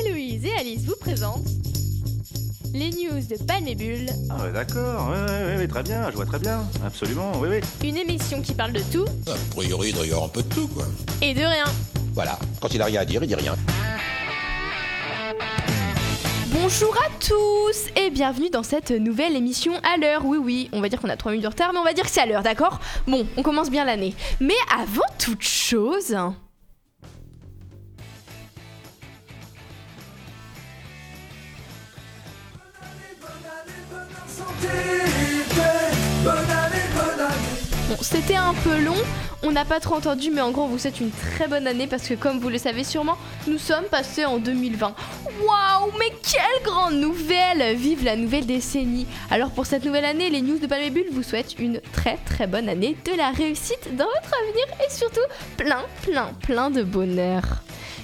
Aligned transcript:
Héloïse 0.00 0.44
et 0.44 0.54
Alice 0.58 0.84
vous 0.84 0.96
présentent 1.00 1.44
les 2.74 2.88
news 2.90 3.20
de 3.28 3.36
Palmébule, 3.44 4.06
Ah 4.30 4.44
ouais, 4.44 4.52
d'accord, 4.52 5.10
ouais, 5.10 5.20
ouais, 5.30 5.56
ouais, 5.58 5.68
très 5.68 5.82
bien, 5.82 6.10
je 6.10 6.16
vois 6.16 6.24
très 6.24 6.38
bien, 6.38 6.64
absolument, 6.84 7.32
oui, 7.38 7.48
oui. 7.50 7.88
une 7.88 7.98
émission 7.98 8.40
qui 8.40 8.54
parle 8.54 8.72
de 8.72 8.80
tout 8.90 9.04
A 9.30 9.34
priori, 9.54 9.90
il 9.90 9.94
doit 9.94 10.06
y 10.06 10.10
avoir 10.10 10.24
un 10.24 10.28
peu 10.28 10.42
de 10.42 10.48
tout, 10.48 10.68
quoi. 10.68 10.84
et 11.20 11.34
de 11.34 11.40
rien. 11.40 11.64
Voilà, 12.14 12.38
quand 12.62 12.72
il 12.72 12.80
a 12.80 12.86
rien 12.86 13.02
à 13.02 13.04
dire, 13.04 13.22
il 13.22 13.26
dit 13.26 13.34
rien. 13.34 13.56
Bonjour 16.50 16.94
à 16.96 17.10
tous 17.20 17.90
et 18.00 18.08
bienvenue 18.08 18.48
dans 18.48 18.62
cette 18.62 18.90
nouvelle 18.90 19.36
émission 19.36 19.72
à 19.82 19.98
l'heure. 19.98 20.24
Oui, 20.24 20.38
oui, 20.42 20.70
on 20.72 20.80
va 20.80 20.88
dire 20.88 20.98
qu'on 21.00 21.08
a 21.10 21.16
3 21.16 21.32
minutes 21.32 21.44
de 21.44 21.48
retard, 21.48 21.72
mais 21.74 21.78
on 21.78 21.84
va 21.84 21.92
dire 21.92 22.04
que 22.04 22.10
c'est 22.10 22.20
à 22.20 22.26
l'heure, 22.26 22.42
d'accord? 22.42 22.80
Bon, 23.06 23.26
on 23.36 23.42
commence 23.42 23.70
bien 23.70 23.84
l'année. 23.84 24.14
Mais 24.40 24.54
avant 24.80 25.02
toute 25.18 25.42
chose. 25.42 26.16
C'était 38.00 38.36
un 38.36 38.54
peu 38.54 38.80
long, 38.82 38.96
on 39.42 39.52
n'a 39.52 39.64
pas 39.64 39.80
trop 39.80 39.96
entendu, 39.96 40.30
mais 40.30 40.40
en 40.40 40.50
gros, 40.50 40.66
vous 40.66 40.78
souhaite 40.78 41.00
une 41.00 41.10
très 41.10 41.46
bonne 41.46 41.66
année 41.66 41.86
parce 41.86 42.08
que, 42.08 42.14
comme 42.14 42.38
vous 42.38 42.48
le 42.48 42.58
savez 42.58 42.84
sûrement, 42.84 43.16
nous 43.46 43.58
sommes 43.58 43.84
passés 43.84 44.24
en 44.24 44.38
2020. 44.38 44.94
Waouh, 45.40 45.92
mais 45.98 46.12
quelle 46.22 46.62
grande 46.64 46.94
nouvelle 46.94 47.76
Vive 47.76 48.04
la 48.04 48.16
nouvelle 48.16 48.46
décennie 48.46 49.06
Alors, 49.30 49.50
pour 49.50 49.66
cette 49.66 49.84
nouvelle 49.84 50.04
année, 50.04 50.30
les 50.30 50.42
news 50.42 50.58
de 50.58 50.66
Palmébule 50.66 51.06
vous 51.12 51.22
souhaitent 51.22 51.58
une 51.58 51.80
très 51.92 52.18
très 52.24 52.46
bonne 52.46 52.68
année, 52.68 52.96
de 53.04 53.16
la 53.16 53.30
réussite 53.30 53.94
dans 53.96 54.06
votre 54.06 54.34
avenir 54.42 54.64
et 54.86 54.90
surtout 54.90 55.20
plein, 55.56 55.82
plein, 56.02 56.30
plein 56.42 56.70
de 56.70 56.82
bonheur. 56.82 57.42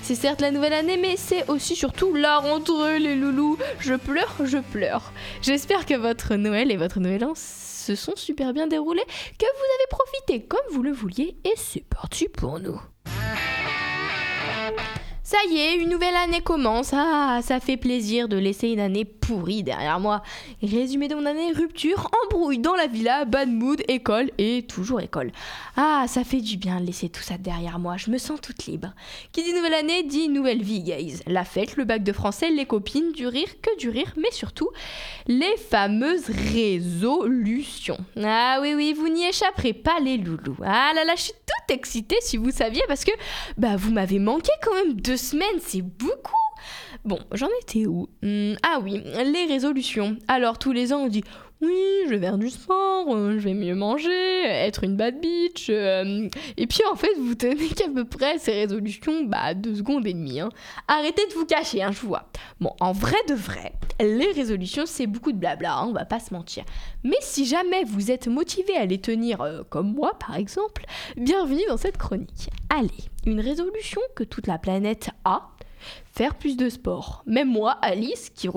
C'est 0.02 0.14
certes 0.14 0.40
la 0.40 0.50
nouvelle 0.50 0.72
année, 0.72 0.98
mais 1.00 1.16
c'est 1.16 1.48
aussi 1.48 1.76
surtout 1.76 2.14
la 2.14 2.38
rentrée, 2.38 2.98
les 2.98 3.14
loulous. 3.14 3.58
Je 3.80 3.94
pleure, 3.94 4.34
je 4.44 4.58
pleure. 4.58 5.12
J'espère 5.42 5.86
que 5.86 5.94
votre 5.94 6.36
Noël 6.36 6.70
et 6.70 6.76
votre 6.76 6.98
Nouvel 6.98 7.24
An 7.24 7.34
sont 7.94 8.16
super 8.16 8.52
bien 8.52 8.66
déroulés, 8.66 9.04
que 9.38 9.46
vous 9.46 9.64
avez 9.74 9.86
profité 9.90 10.46
comme 10.46 10.60
vous 10.70 10.82
le 10.82 10.92
vouliez, 10.92 11.36
et 11.44 11.54
c'est 11.56 11.84
parti 11.88 12.28
pour 12.28 12.60
nous. 12.60 12.80
Ça 15.22 15.36
y 15.50 15.58
est, 15.58 15.76
une 15.76 15.90
nouvelle 15.90 16.16
année 16.16 16.40
commence. 16.40 16.92
Ah, 16.94 17.40
ça 17.42 17.60
fait 17.60 17.76
plaisir 17.76 18.28
de 18.28 18.38
laisser 18.38 18.68
une 18.68 18.80
année 18.80 19.04
pourrie 19.28 19.62
derrière 19.62 20.00
moi. 20.00 20.22
Résumé 20.62 21.06
de 21.06 21.14
mon 21.14 21.26
année, 21.26 21.52
rupture, 21.52 22.10
embrouille 22.24 22.60
dans 22.60 22.74
la 22.74 22.86
villa, 22.86 23.26
bad 23.26 23.50
mood, 23.50 23.82
école 23.86 24.30
et 24.38 24.64
toujours 24.66 25.02
école. 25.02 25.32
Ah, 25.76 26.06
ça 26.08 26.24
fait 26.24 26.40
du 26.40 26.56
bien 26.56 26.80
de 26.80 26.86
laisser 26.86 27.10
tout 27.10 27.20
ça 27.20 27.36
derrière 27.36 27.78
moi. 27.78 27.98
Je 27.98 28.10
me 28.10 28.16
sens 28.16 28.40
toute 28.40 28.64
libre. 28.64 28.94
Qui 29.32 29.42
dit 29.42 29.52
nouvelle 29.52 29.74
année 29.74 30.02
dit 30.02 30.30
nouvelle 30.30 30.62
vie, 30.62 30.82
guys. 30.82 31.20
La 31.26 31.44
fête, 31.44 31.76
le 31.76 31.84
bac 31.84 32.02
de 32.02 32.12
français, 32.12 32.48
les 32.48 32.64
copines, 32.64 33.12
du 33.12 33.26
rire, 33.26 33.48
que 33.60 33.76
du 33.78 33.90
rire, 33.90 34.14
mais 34.16 34.30
surtout 34.30 34.70
les 35.26 35.56
fameuses 35.58 36.30
résolutions. 36.54 37.98
Ah 38.24 38.60
oui, 38.62 38.72
oui, 38.74 38.94
vous 38.94 39.10
n'y 39.10 39.26
échapperez 39.26 39.74
pas, 39.74 40.00
les 40.00 40.16
loulous. 40.16 40.56
Ah 40.64 40.92
là 40.94 41.04
là, 41.04 41.12
je 41.16 41.24
suis 41.24 41.32
toute 41.32 41.76
excitée 41.76 42.16
si 42.22 42.38
vous 42.38 42.50
saviez 42.50 42.82
parce 42.88 43.04
que 43.04 43.12
bah 43.58 43.76
vous 43.76 43.92
m'avez 43.92 44.20
manqué 44.20 44.52
quand 44.62 44.74
même 44.74 44.94
deux 44.94 45.18
semaines, 45.18 45.60
c'est 45.60 45.82
beaucoup. 45.82 46.47
Bon, 47.08 47.18
j'en 47.32 47.48
étais 47.62 47.86
où? 47.86 48.06
Hmm, 48.22 48.52
Ah 48.62 48.80
oui, 48.82 49.02
les 49.24 49.46
résolutions. 49.46 50.18
Alors 50.28 50.58
tous 50.58 50.72
les 50.72 50.92
ans 50.92 51.04
on 51.04 51.08
dit 51.08 51.24
oui, 51.62 51.72
je 52.04 52.10
vais 52.10 52.20
faire 52.20 52.36
du 52.36 52.50
sport, 52.50 53.06
euh, 53.08 53.32
je 53.38 53.44
vais 53.44 53.54
mieux 53.54 53.74
manger, 53.74 54.44
être 54.44 54.84
une 54.84 54.94
bad 54.94 55.18
bitch. 55.18 55.70
euh, 55.70 56.28
et 56.58 56.66
puis 56.66 56.80
en 56.92 56.96
fait, 56.96 57.10
vous 57.18 57.34
tenez 57.34 57.68
qu'à 57.70 57.88
peu 57.88 58.04
près 58.04 58.36
ces 58.38 58.52
résolutions, 58.52 59.24
bah 59.24 59.54
deux 59.54 59.74
secondes 59.76 60.06
et 60.06 60.12
demie. 60.12 60.38
hein. 60.38 60.50
Arrêtez 60.86 61.26
de 61.26 61.32
vous 61.32 61.46
cacher, 61.46 61.82
hein, 61.82 61.92
je 61.92 62.00
vois. 62.06 62.28
Bon, 62.60 62.74
en 62.78 62.92
vrai 62.92 63.16
de 63.26 63.34
vrai, 63.34 63.72
les 64.00 64.30
résolutions 64.32 64.84
c'est 64.84 65.06
beaucoup 65.06 65.32
de 65.32 65.38
blabla, 65.38 65.78
hein, 65.78 65.86
on 65.88 65.92
va 65.92 66.04
pas 66.04 66.20
se 66.20 66.34
mentir. 66.34 66.62
Mais 67.04 67.16
si 67.22 67.46
jamais 67.46 67.84
vous 67.84 68.10
êtes 68.10 68.28
motivé 68.28 68.76
à 68.76 68.84
les 68.84 69.00
tenir, 69.00 69.40
euh, 69.40 69.62
comme 69.70 69.94
moi 69.94 70.12
par 70.20 70.36
exemple, 70.36 70.84
bienvenue 71.16 71.64
dans 71.68 71.78
cette 71.78 71.96
chronique. 71.96 72.50
Allez, 72.68 72.90
une 73.24 73.40
résolution 73.40 74.02
que 74.14 74.24
toute 74.24 74.46
la 74.46 74.58
planète 74.58 75.08
a, 75.24 75.48
faire 76.12 76.34
plus 76.34 76.56
de 76.56 76.68
sport. 76.68 77.22
Même 77.26 77.48
moi, 77.48 77.72
Alice, 77.82 78.30
qui, 78.30 78.48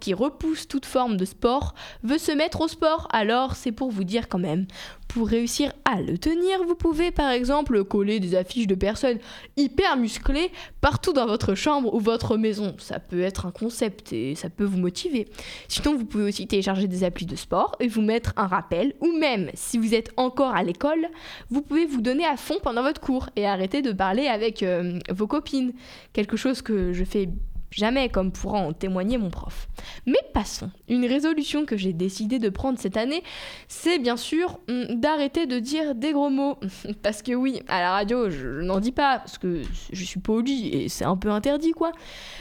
qui 0.00 0.14
repousse 0.14 0.68
toute 0.68 0.86
forme 0.86 1.16
de 1.16 1.24
sport, 1.24 1.74
veut 2.02 2.18
se 2.18 2.32
mettre 2.32 2.60
au 2.60 2.68
sport, 2.68 3.08
alors 3.12 3.54
c'est 3.54 3.72
pour 3.72 3.90
vous 3.90 4.04
dire 4.04 4.28
quand 4.28 4.38
même. 4.38 4.66
Pour 5.08 5.28
réussir 5.28 5.74
à 5.84 6.00
le 6.00 6.16
tenir, 6.16 6.64
vous 6.66 6.74
pouvez 6.74 7.10
par 7.10 7.30
exemple 7.30 7.84
coller 7.84 8.18
des 8.18 8.34
affiches 8.34 8.66
de 8.66 8.74
personnes 8.74 9.18
hyper 9.58 9.98
musclées 9.98 10.50
partout 10.80 11.12
dans 11.12 11.26
votre 11.26 11.54
chambre 11.54 11.92
ou 11.92 12.00
votre 12.00 12.38
maison. 12.38 12.74
Ça 12.78 12.98
peut 12.98 13.20
être 13.20 13.44
un 13.44 13.50
concept 13.50 14.14
et 14.14 14.34
ça 14.34 14.48
peut 14.48 14.64
vous 14.64 14.78
motiver. 14.78 15.28
Sinon, 15.68 15.96
vous 15.96 16.06
pouvez 16.06 16.24
aussi 16.24 16.46
télécharger 16.46 16.88
des 16.88 17.04
applis 17.04 17.26
de 17.26 17.36
sport 17.36 17.76
et 17.78 17.88
vous 17.88 18.00
mettre 18.00 18.32
un 18.38 18.46
rappel, 18.46 18.94
ou 19.00 19.12
même 19.12 19.50
si 19.52 19.76
vous 19.76 19.94
êtes 19.94 20.10
encore 20.16 20.54
à 20.54 20.62
l'école, 20.62 21.06
vous 21.50 21.60
pouvez 21.60 21.84
vous 21.84 22.00
donner 22.00 22.24
à 22.24 22.38
fond 22.38 22.56
pendant 22.62 22.82
votre 22.82 23.00
cours 23.00 23.28
et 23.36 23.46
arrêter 23.46 23.82
de 23.82 23.92
parler 23.92 24.28
avec 24.28 24.62
euh, 24.62 24.98
vos 25.10 25.26
copines. 25.26 25.74
Quelque 26.14 26.38
chose 26.38 26.62
que 26.62 26.94
fais 27.04 27.28
jamais 27.72 28.08
comme 28.08 28.32
pourra 28.32 28.58
en 28.58 28.72
témoigner 28.72 29.18
mon 29.18 29.30
prof. 29.30 29.68
Mais 30.06 30.18
passons. 30.32 30.70
Une 30.88 31.06
résolution 31.06 31.64
que 31.64 31.76
j'ai 31.76 31.92
décidé 31.92 32.38
de 32.38 32.48
prendre 32.48 32.78
cette 32.78 32.96
année, 32.96 33.22
c'est 33.68 33.98
bien 33.98 34.16
sûr 34.16 34.60
hum, 34.68 35.00
d'arrêter 35.00 35.46
de 35.46 35.58
dire 35.58 35.94
des 35.94 36.12
gros 36.12 36.30
mots. 36.30 36.58
Parce 37.02 37.22
que 37.22 37.32
oui, 37.32 37.62
à 37.68 37.80
la 37.80 37.92
radio, 37.92 38.30
je, 38.30 38.60
je 38.60 38.62
n'en 38.62 38.80
dis 38.80 38.92
pas, 38.92 39.18
parce 39.18 39.38
que 39.38 39.62
je 39.92 40.04
suis 40.04 40.20
polie 40.20 40.68
et 40.68 40.88
c'est 40.88 41.04
un 41.04 41.16
peu 41.16 41.30
interdit 41.30 41.72
quoi. 41.72 41.92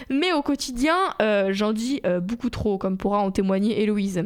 Mais 0.09 0.33
au 0.33 0.41
quotidien, 0.41 0.97
euh, 1.22 1.49
j'en 1.51 1.73
dis 1.73 2.01
euh, 2.05 2.19
beaucoup 2.19 2.49
trop, 2.49 2.78
comme 2.78 2.97
pourra 2.97 3.19
en 3.19 3.31
témoigner 3.31 3.81
Héloïse. 3.81 4.23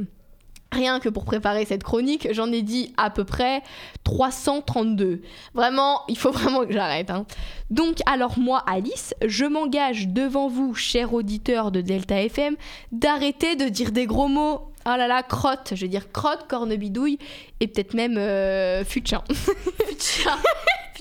Rien 0.75 1.00
que 1.00 1.08
pour 1.08 1.24
préparer 1.24 1.63
cette 1.63 1.84
chronique, 1.84 2.28
j'en 2.31 2.52
ai 2.52 2.62
dit 2.62 2.94
à 2.97 3.09
peu 3.09 3.24
près 3.24 3.63
332. 4.03 5.22
Vraiment, 5.53 6.02
il 6.09 6.18
faut 6.18 6.31
vraiment 6.40 6.66
que 6.66 6.74
j'arrête. 6.74 7.09
hein. 7.09 7.25
Donc, 7.69 8.00
alors 8.06 8.38
moi, 8.38 8.62
Alice, 8.68 9.14
je 9.25 9.46
m'engage 9.46 10.09
devant 10.09 10.50
vous, 10.50 10.75
chers 10.75 11.14
auditeurs 11.14 11.72
de 11.72 11.80
Delta 11.80 12.22
FM, 12.22 12.58
d'arrêter 12.91 13.56
de 13.56 13.69
dire 13.69 13.91
des 13.91 14.06
gros 14.06 14.28
mots. 14.28 14.72
Oh 14.85 14.96
là 14.97 15.08
là, 15.08 15.24
crotte, 15.24 15.72
je 15.75 15.81
vais 15.81 15.88
dire 15.88 16.12
crotte, 16.12 16.46
cornebidouille 16.47 17.18
et 17.59 17.68
peut-être 17.68 17.94
même 17.94 18.18
euh, 18.18 18.84
futin. 18.84 19.24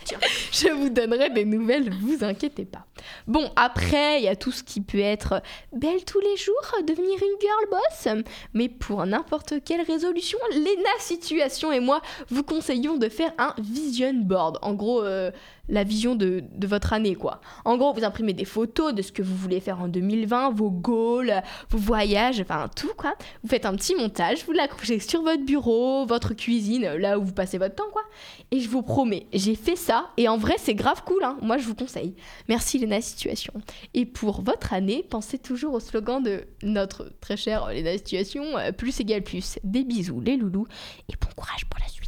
Je 0.52 0.68
vous 0.68 0.90
donnerai 0.90 1.30
des 1.30 1.44
nouvelles, 1.44 1.90
vous 2.00 2.22
inquiétez 2.22 2.64
pas. 2.64 2.84
Bon, 3.26 3.50
après, 3.56 4.20
il 4.20 4.24
y 4.24 4.28
a 4.28 4.36
tout 4.36 4.52
ce 4.52 4.62
qui 4.62 4.80
peut 4.80 4.98
être 4.98 5.42
belle 5.72 6.04
tous 6.04 6.20
les 6.20 6.36
jours, 6.36 6.54
devenir 6.86 7.14
une 7.14 7.40
girl 7.40 7.70
boss. 7.70 8.24
Mais 8.52 8.68
pour 8.68 9.04
n'importe 9.06 9.54
quelle 9.64 9.82
résolution, 9.82 10.38
Lena 10.52 10.98
Situation 10.98 11.72
et 11.72 11.80
moi 11.80 12.00
vous 12.28 12.42
conseillons 12.42 12.96
de 12.96 13.08
faire 13.08 13.32
un 13.38 13.54
vision 13.58 14.14
board. 14.14 14.58
En 14.62 14.74
gros, 14.74 15.02
euh, 15.02 15.30
la 15.68 15.84
vision 15.84 16.14
de, 16.14 16.44
votre 16.66 16.92
année, 16.92 17.14
quoi. 17.14 17.40
En 17.64 17.76
gros, 17.76 17.92
vous 17.92 18.04
imprimez 18.04 18.32
des 18.32 18.44
photos 18.44 18.94
de 18.94 19.02
ce 19.02 19.12
que 19.12 19.22
vous 19.22 19.34
voulez 19.34 19.60
faire 19.60 19.80
en 19.80 19.88
2020, 19.88 20.50
vos 20.50 20.70
goals, 20.70 21.42
vos 21.70 21.78
voyages, 21.78 22.40
enfin 22.40 22.68
tout, 22.74 22.92
quoi. 22.96 23.14
Vous 23.42 23.48
faites 23.48 23.66
un 23.66 23.74
petit 23.74 23.94
montage, 23.94 24.44
vous 24.44 24.52
l'accrochez 24.52 24.98
sur 24.98 25.22
votre 25.22 25.44
bureau, 25.44 26.06
votre 26.06 26.34
cuisine, 26.34 26.94
là 26.94 27.18
où 27.18 27.24
vous 27.24 27.32
passez 27.32 27.58
votre 27.58 27.74
temps, 27.74 27.90
quoi. 27.92 28.02
Et 28.50 28.60
je 28.60 28.68
vous 28.68 28.82
promets, 28.82 29.26
j'ai 29.32 29.54
fait 29.54 29.76
ça 29.76 30.10
et 30.16 30.28
en 30.28 30.36
vrai, 30.36 30.54
c'est 30.58 30.74
grave 30.74 31.02
cool, 31.04 31.24
hein. 31.24 31.38
Moi, 31.42 31.58
je 31.58 31.64
vous 31.64 31.74
conseille. 31.74 32.14
Merci, 32.48 32.78
Lena 32.78 33.00
Situation. 33.00 33.52
Et 33.94 34.06
pour 34.06 34.42
votre 34.42 34.72
année, 34.72 35.04
pensez 35.08 35.38
toujours 35.38 35.74
au 35.74 35.80
slogan 35.80 36.22
de 36.22 36.44
notre 36.62 37.10
très 37.20 37.36
chère 37.36 37.68
Lena 37.72 37.92
Situation 37.92 38.58
euh, 38.58 38.72
plus 38.72 39.00
égale 39.00 39.22
plus. 39.22 39.58
Des 39.64 39.84
bisous, 39.84 40.20
les 40.20 40.36
loulous, 40.36 40.66
et 41.08 41.14
bon 41.20 41.28
courage 41.36 41.66
pour 41.66 41.80
la 41.80 41.88
suite. 41.88 42.03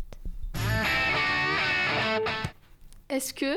Est-ce 3.17 3.33
que 3.33 3.55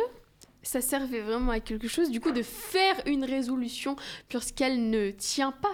ça 0.64 0.80
servait 0.80 1.20
vraiment 1.20 1.52
à 1.52 1.59
quelque 1.59 1.90
chose, 1.90 2.09
du 2.09 2.22
coup, 2.22 2.31
de 2.31 2.42
faire 2.44 2.95
une 3.06 3.25
résolution 3.25 3.98
puisqu'elle 4.30 4.89
ne 4.89 5.12
tient 5.12 5.51
pas 5.51 5.74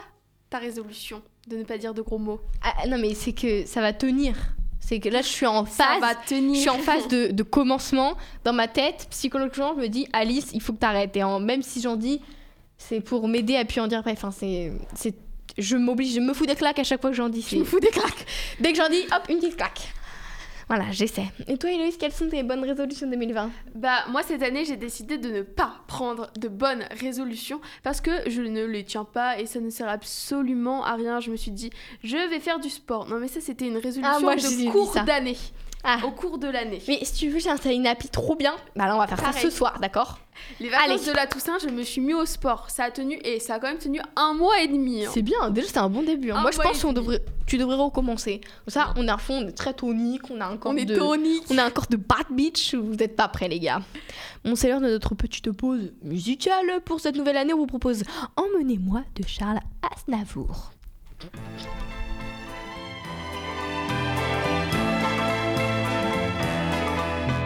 ta 0.49 0.57
résolution 0.57 1.21
de 1.47 1.57
ne 1.57 1.63
pas 1.63 1.77
dire 1.77 1.93
de 1.93 2.01
gros 2.01 2.17
mots? 2.17 2.41
Ah, 2.63 2.87
non, 2.87 2.97
mais 2.97 3.13
c'est 3.13 3.33
que 3.33 3.63
ça 3.67 3.81
va 3.81 3.93
tenir. 3.93 4.35
C'est 4.79 4.99
que 4.99 5.09
là, 5.09 5.21
je 5.21 5.27
suis 5.27 5.45
en 5.45 5.67
Ça 5.67 5.83
phase. 5.85 6.01
va 6.01 6.15
tenir. 6.15 6.55
Je 6.55 6.61
suis 6.61 6.69
en 6.69 6.79
phase 6.79 7.07
de, 7.09 7.27
de 7.27 7.43
commencement. 7.43 8.17
Dans 8.43 8.53
ma 8.53 8.67
tête, 8.67 9.05
psychologiquement, 9.11 9.73
je 9.75 9.81
me 9.81 9.87
dis, 9.87 10.07
Alice, 10.13 10.49
il 10.53 10.61
faut 10.61 10.73
que 10.73 10.79
t'arrêtes. 10.79 11.15
Et 11.15 11.23
en, 11.23 11.39
même 11.39 11.61
si 11.61 11.79
j'en 11.79 11.95
dis, 11.95 12.21
c'est 12.79 13.01
pour 13.01 13.27
m'aider 13.27 13.55
à 13.57 13.65
puis 13.65 13.79
en 13.81 13.87
dire. 13.87 14.01
Bref, 14.01 14.17
enfin, 14.17 14.31
c'est, 14.31 14.71
c'est, 14.95 15.13
je 15.59 15.77
m'oblige, 15.77 16.13
je 16.15 16.19
me 16.21 16.33
fous 16.33 16.47
des 16.47 16.55
claques 16.55 16.79
à 16.79 16.83
chaque 16.83 17.01
fois 17.01 17.11
que 17.11 17.15
j'en 17.15 17.29
dis. 17.29 17.45
Je 17.47 17.57
me 17.57 17.63
fous 17.63 17.79
des 17.79 17.89
claques. 17.89 18.25
Dès 18.59 18.71
que 18.71 18.77
j'en 18.79 18.89
dis, 18.89 19.03
hop, 19.15 19.23
une 19.29 19.37
petite 19.37 19.57
claque. 19.57 19.93
Voilà, 20.67 20.85
j'essaie. 20.91 21.25
Et 21.47 21.57
toi, 21.57 21.71
Héloïse, 21.71 21.97
quelles 21.97 22.11
sont 22.11 22.27
tes 22.27 22.41
bonnes 22.41 22.63
résolutions 22.63 23.07
2020 23.09 23.51
Bah, 23.75 24.05
moi, 24.09 24.23
cette 24.23 24.41
année, 24.41 24.65
j'ai 24.65 24.77
décidé 24.77 25.17
de 25.17 25.29
ne 25.29 25.41
pas 25.43 25.73
prendre 25.87 26.31
de 26.39 26.47
bonnes 26.47 26.85
résolutions 26.99 27.61
parce 27.83 28.01
que 28.01 28.11
je 28.27 28.41
ne 28.41 28.65
les 28.65 28.83
tiens 28.83 29.05
pas 29.05 29.39
et 29.39 29.45
ça 29.45 29.59
ne 29.59 29.69
sert 29.69 29.87
absolument 29.87 30.83
à 30.83 30.95
rien. 30.95 31.19
Je 31.19 31.29
me 31.29 31.35
suis 31.35 31.51
dit, 31.51 31.69
je 32.03 32.17
vais 32.29 32.39
faire 32.39 32.59
du 32.59 32.69
sport. 32.69 33.07
Non, 33.07 33.19
mais 33.19 33.27
ça, 33.27 33.41
c'était 33.41 33.67
une 33.67 33.77
résolution 33.77 34.11
Ah, 34.17 34.19
moi, 34.19 34.35
de 34.35 34.71
cours 34.71 34.93
d'année. 35.05 35.37
Ah. 35.87 35.99
au 36.03 36.11
cours 36.11 36.37
de 36.39 36.47
l'année. 36.47 36.81
Mais 36.87 36.99
si 37.03 37.13
tu 37.13 37.29
veux, 37.29 37.39
j'ai 37.39 37.49
installé 37.49 37.75
une 37.75 37.85
appli 37.87 38.09
trop 38.09 38.35
bien. 38.35 38.55
Bah 38.75 38.87
là, 38.87 38.95
on 38.95 38.99
va 38.99 39.05
faire 39.07 39.19
ça 39.19 39.31
ce 39.39 39.49
soir, 39.51 39.77
d'accord 39.79 40.17
Les 40.59 40.69
vacances 40.69 41.01
Allez. 41.01 41.05
de 41.05 41.15
la 41.15 41.27
Toussaint, 41.27 41.57
je 41.61 41.69
me 41.69 41.83
suis 41.83 42.01
mis 42.01 42.13
au 42.15 42.25
sport. 42.25 42.69
Ça 42.71 42.85
a 42.85 42.91
tenu 42.91 43.19
et 43.23 43.39
ça 43.39 43.55
a 43.55 43.59
quand 43.59 43.67
même 43.67 43.77
tenu 43.77 43.99
un 44.15 44.33
mois 44.33 44.59
et 44.61 44.67
demi. 44.67 45.05
hein. 45.05 45.09
C'est 45.13 45.21
bien, 45.21 45.49
déjà 45.51 45.67
c'est 45.67 45.77
un 45.77 45.89
bon 45.89 46.01
début. 46.01 46.31
hein. 46.31 46.37
Un 46.37 46.41
Moi 46.41 46.51
je 46.51 46.57
pense 46.59 46.81
demi. 46.81 46.93
devrait, 46.95 47.21
tu 47.45 47.57
devrais 47.57 47.75
recommencer. 47.75 48.41
Comme 48.41 48.71
ça, 48.73 48.93
on 48.97 49.07
est 49.07 49.11
à 49.11 49.17
fond, 49.17 49.43
on 49.43 49.47
est 49.47 49.51
très 49.51 49.73
tonique, 49.73 50.23
on 50.31 50.41
a 50.41 50.45
un 50.47 50.57
corps 50.57 50.71
On 50.71 50.77
est 50.77 50.85
de... 50.85 50.95
tonique. 50.97 51.43
On 51.51 51.57
a 51.59 51.63
un 51.63 51.69
corps 51.69 51.87
de 51.87 51.97
bad 51.97 52.25
bitch, 52.31 52.73
vous 52.73 52.95
n'êtes 52.95 53.15
pas 53.15 53.27
prêts 53.27 53.47
les 53.47 53.59
gars. 53.59 53.81
Bon, 54.43 54.55
c'est 54.55 54.67
l'heure 54.69 54.81
de 54.81 54.89
notre 54.89 55.13
petite 55.15 55.51
pause 55.51 55.93
musicale. 56.03 56.81
Pour 56.83 56.99
cette 56.99 57.15
nouvelle 57.15 57.37
année, 57.37 57.53
on 57.53 57.57
vous 57.57 57.67
propose 57.67 58.03
Emmenez-moi 58.37 59.01
de 59.15 59.23
Charles 59.27 59.59
Aznavour. 59.95 60.71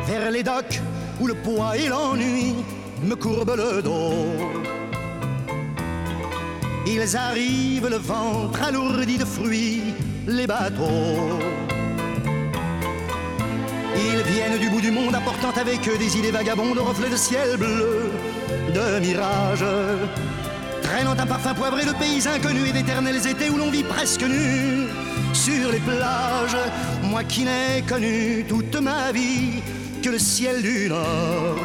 Vers 0.10 0.32
les 0.32 0.42
docks 0.44 0.82
où 1.20 1.28
le 1.28 1.36
poids 1.36 1.78
et 1.78 1.88
l'ennui 1.88 2.56
me 3.04 3.16
courbent 3.16 3.56
le 3.56 3.82
dos. 3.82 4.14
Ils 6.88 7.16
arrivent 7.16 7.90
le 7.90 7.98
ventre 7.98 8.60
alourdi 8.64 9.18
de 9.18 9.26
fruits, 9.26 9.94
les 10.28 10.48
bateaux. 10.48 11.38
Ils 13.96 14.24
viennent 14.32 14.60
du 14.60 14.70
bout 14.70 14.82
du 14.82 14.92
monde 14.92 15.14
apportant 15.14 15.54
avec 15.62 15.88
eux 15.88 15.98
des 15.98 16.18
idées 16.18 16.32
vagabondes, 16.32 16.80
reflets 16.80 17.10
de 17.10 17.16
ciel 17.16 17.58
bleu, 17.58 18.12
de 18.74 19.00
mirages. 19.00 19.72
Traînant 20.82 21.18
un 21.20 21.28
parfum 21.28 21.54
poivré 21.54 21.86
de 21.86 21.94
pays 21.94 22.28
inconnus 22.28 22.70
et 22.70 22.74
d'éternels 22.74 23.28
étés 23.28 23.50
où 23.52 23.58
l'on 23.58 23.70
vit 23.70 23.84
presque 23.84 24.24
nu 24.24 24.88
sur 25.34 25.72
les 25.72 25.80
plages. 25.80 26.58
Moi 27.04 27.24
qui 27.26 27.44
n'ai 27.44 27.84
connu 27.88 28.44
toute 28.48 28.76
ma 28.82 29.12
vie 29.12 29.62
que 30.02 30.10
le 30.10 30.20
ciel 30.20 30.62
du 30.62 30.90
Nord. 30.90 31.58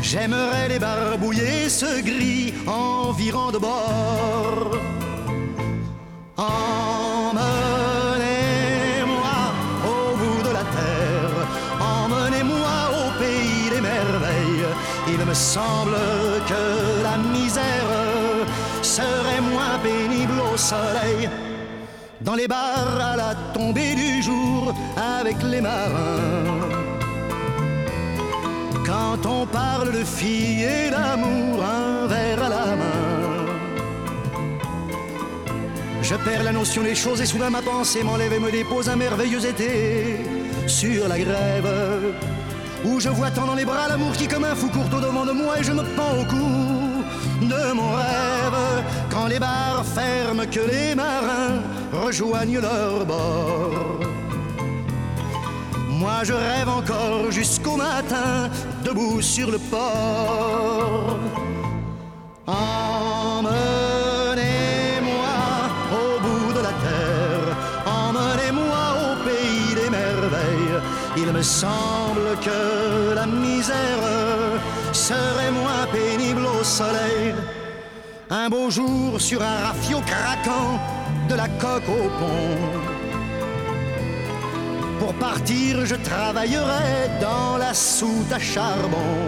J'aimerais 0.00 0.68
les 0.68 0.78
barbouiller 0.78 1.68
ce 1.68 2.00
gris 2.02 2.52
environ 2.66 3.50
de 3.50 3.58
bord. 3.58 4.70
Emmenez-moi 6.36 7.42
au 9.86 10.16
bout 10.16 10.42
de 10.48 10.52
la 10.52 10.64
terre, 10.78 11.46
emmenez-moi 11.80 12.76
au 13.00 13.06
pays 13.22 13.70
des 13.74 13.80
merveilles. 13.80 14.66
Il 15.08 15.20
me 15.24 15.34
semble 15.34 15.96
que 16.46 16.62
la 17.02 17.16
misère 17.36 18.46
serait 18.82 19.40
moins 19.40 19.78
pénible 19.82 20.40
au 20.52 20.56
soleil. 20.56 21.28
Dans 22.24 22.36
les 22.36 22.46
bars 22.46 23.00
à 23.00 23.16
la 23.16 23.34
tombée 23.52 23.94
du 23.96 24.22
jour 24.22 24.72
avec 24.96 25.36
les 25.42 25.60
marins. 25.60 26.60
Quand 28.86 29.26
on 29.26 29.46
parle 29.46 29.92
de 29.92 30.04
filles 30.04 30.62
et 30.62 30.90
d'amour, 30.90 31.64
un 31.64 32.06
verre 32.06 32.44
à 32.44 32.48
la 32.48 32.66
main. 32.76 33.02
Je 36.00 36.14
perds 36.14 36.44
la 36.44 36.52
notion 36.52 36.82
des 36.82 36.94
choses 36.94 37.20
et 37.20 37.26
soudain 37.26 37.50
ma 37.50 37.62
pensée 37.62 38.04
m'enlève 38.04 38.32
et 38.32 38.38
me 38.38 38.52
dépose 38.52 38.88
un 38.88 38.96
merveilleux 38.96 39.44
été 39.44 40.20
sur 40.68 41.08
la 41.08 41.18
grève. 41.18 42.14
Où 42.84 43.00
je 43.00 43.08
vois 43.08 43.30
tant 43.30 43.46
dans 43.46 43.54
les 43.54 43.64
bras 43.64 43.88
l'amour 43.88 44.12
qui 44.12 44.28
comme 44.28 44.44
un 44.44 44.54
fou 44.54 44.68
court 44.68 44.86
au 44.96 45.00
devant 45.00 45.24
de 45.24 45.32
moi 45.32 45.58
et 45.58 45.64
je 45.64 45.72
me 45.72 45.82
pends 45.96 46.20
au 46.20 46.24
cou 46.24 46.81
de 47.48 47.72
mon 47.72 47.90
rêve. 47.90 48.84
Quand 49.10 49.26
les 49.26 49.38
bars 49.38 49.84
ferment, 49.94 50.46
que 50.50 50.60
les 50.60 50.94
marins 50.94 51.60
rejoignent 51.92 52.60
leur 52.60 53.04
bord. 53.06 54.00
Moi 56.02 56.18
je 56.24 56.32
rêve 56.32 56.68
encore 56.68 57.30
jusqu'au 57.30 57.76
matin, 57.76 58.50
debout 58.84 59.20
sur 59.22 59.50
le 59.50 59.58
port. 59.58 61.18
Emmenez-moi 62.46 63.54
au 66.00 66.08
bout 66.24 66.52
de 66.58 66.62
la 66.68 66.74
terre, 66.86 67.46
emmenez-moi 67.86 68.84
au 69.04 69.10
pays 69.28 69.74
des 69.80 69.90
merveilles. 69.90 70.76
Il 71.16 71.28
me 71.32 71.42
semble 71.42 72.26
que 72.46 72.60
la 73.14 73.26
misère 73.26 74.02
serait 74.92 75.52
moins 75.52 75.86
pénible 75.92 76.44
au 76.46 76.64
soleil. 76.64 77.21
Un 78.34 78.48
beau 78.48 78.70
jour 78.70 79.20
sur 79.20 79.42
un 79.42 79.58
rafio 79.58 80.00
craquant 80.06 80.80
de 81.28 81.34
la 81.34 81.48
coque 81.48 81.86
au 81.86 82.08
pont. 82.18 82.56
Pour 84.98 85.12
partir, 85.16 85.84
je 85.84 85.94
travaillerai 85.96 87.10
dans 87.20 87.58
la 87.58 87.74
soute 87.74 88.32
à 88.32 88.38
charbon. 88.38 89.18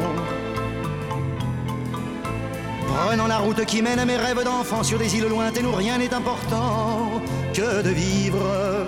Prenant 2.89 3.27
la 3.27 3.37
route 3.37 3.67
qui 3.67 3.83
mène 3.83 3.99
à 3.99 4.07
mes 4.07 4.17
rêves 4.17 4.43
d'enfant 4.43 4.83
sur 4.83 4.99
des 4.99 5.15
îles 5.15 5.29
lointaines 5.29 5.67
où 5.67 5.73
rien 5.73 5.99
n'est 5.99 6.15
important 6.15 7.21
que 7.53 7.83
de 7.83 7.91
vivre. 7.91 8.87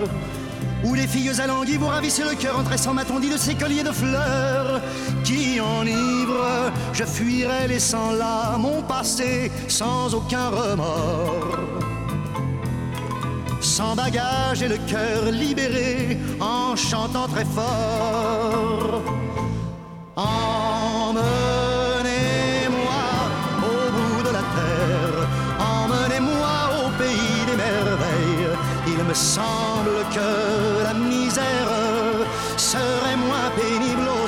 Où 0.87 0.93
les 0.93 1.07
filles 1.07 1.39
alanguies 1.39 1.77
vous 1.77 1.87
ravissent 1.87 2.23
le 2.23 2.35
cœur 2.35 2.57
en 2.57 2.63
tressant 2.63 2.93
ma 2.93 3.05
tondie 3.05 3.29
de 3.29 3.37
ces 3.37 3.55
colliers 3.55 3.83
de 3.83 3.91
fleurs 3.91 4.81
qui 5.23 5.59
enivrent. 5.59 6.71
Je 6.93 7.03
fuirai 7.03 7.67
laissant 7.67 8.11
là 8.11 8.57
mon 8.57 8.81
passé 8.81 9.51
sans 9.67 10.13
aucun 10.13 10.49
remords 10.49 11.77
sans 13.77 13.95
bagage 13.95 14.61
et 14.63 14.67
le 14.67 14.77
cœur 14.89 15.31
libéré 15.31 16.17
en 16.39 16.75
chantant 16.75 17.27
très 17.27 17.45
fort. 17.45 19.03
Emmenez-moi 20.15 21.27
au 23.71 23.91
bout 23.95 24.21
de 24.27 24.31
la 24.37 24.45
terre, 24.57 25.19
emmenez-moi 25.59 26.55
au 26.79 26.89
pays 27.01 27.45
des 27.49 27.57
merveilles. 27.65 28.49
Il 28.87 28.99
me 29.03 29.13
semble 29.13 29.97
que 30.15 30.66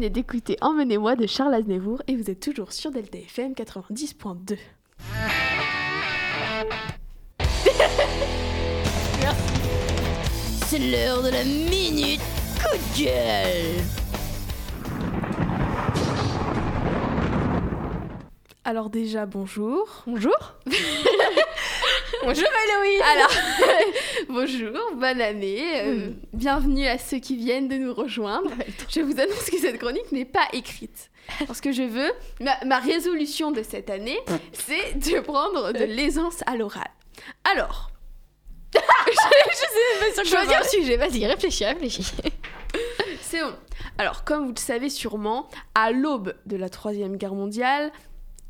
Venez 0.00 0.08
d'écouter 0.08 0.56
Emmenez-moi 0.62 1.14
de 1.14 1.26
Charles 1.26 1.52
Aznavour 1.52 2.00
et 2.06 2.16
vous 2.16 2.30
êtes 2.30 2.40
toujours 2.40 2.72
sur 2.72 2.90
Delta 2.90 3.18
FM 3.18 3.52
90.2. 3.52 4.56
C'est 10.64 10.78
l'heure 10.78 11.22
de 11.22 11.28
la 11.28 11.44
minute 11.44 12.22
coup 12.62 12.78
de 12.78 13.04
gueule. 13.04 13.84
Alors 18.64 18.88
déjà, 18.88 19.26
bonjour. 19.26 20.02
Bonjour. 20.06 20.54
Bonjour 22.22 22.48
Héloïse. 22.64 23.00
Alors, 23.12 23.30
bonjour, 24.28 24.94
bonne 24.94 25.20
année, 25.20 25.80
euh, 25.80 26.10
bienvenue 26.34 26.86
à 26.86 26.98
ceux 26.98 27.18
qui 27.18 27.36
viennent 27.36 27.68
de 27.68 27.76
nous 27.76 27.94
rejoindre. 27.94 28.50
Je 28.88 29.00
vous 29.00 29.18
annonce 29.18 29.48
que 29.50 29.58
cette 29.58 29.78
chronique 29.78 30.12
n'est 30.12 30.26
pas 30.26 30.46
écrite. 30.52 31.10
Parce 31.46 31.60
que 31.60 31.72
je 31.72 31.82
veux, 31.82 32.12
ma, 32.40 32.62
ma 32.66 32.78
résolution 32.78 33.52
de 33.52 33.62
cette 33.62 33.88
année, 33.88 34.18
c'est 34.52 34.98
de 34.98 35.20
prendre 35.20 35.72
de 35.72 35.84
l'aisance 35.84 36.42
à 36.46 36.56
l'oral. 36.56 36.90
Alors, 37.50 37.90
je, 38.74 38.80
je 39.50 40.14
sais 40.14 40.22
pas 40.22 40.24
Choisis 40.24 40.54
un 40.54 40.68
sujet, 40.68 40.96
vas-y, 40.96 41.26
réfléchis, 41.26 41.64
réfléchis. 41.64 42.12
C'est 43.22 43.40
bon. 43.40 43.54
Alors, 43.96 44.24
comme 44.24 44.44
vous 44.46 44.52
le 44.54 44.60
savez 44.60 44.90
sûrement, 44.90 45.48
à 45.74 45.90
l'aube 45.90 46.34
de 46.46 46.56
la 46.56 46.68
Troisième 46.68 47.16
Guerre 47.16 47.34
mondiale 47.34 47.92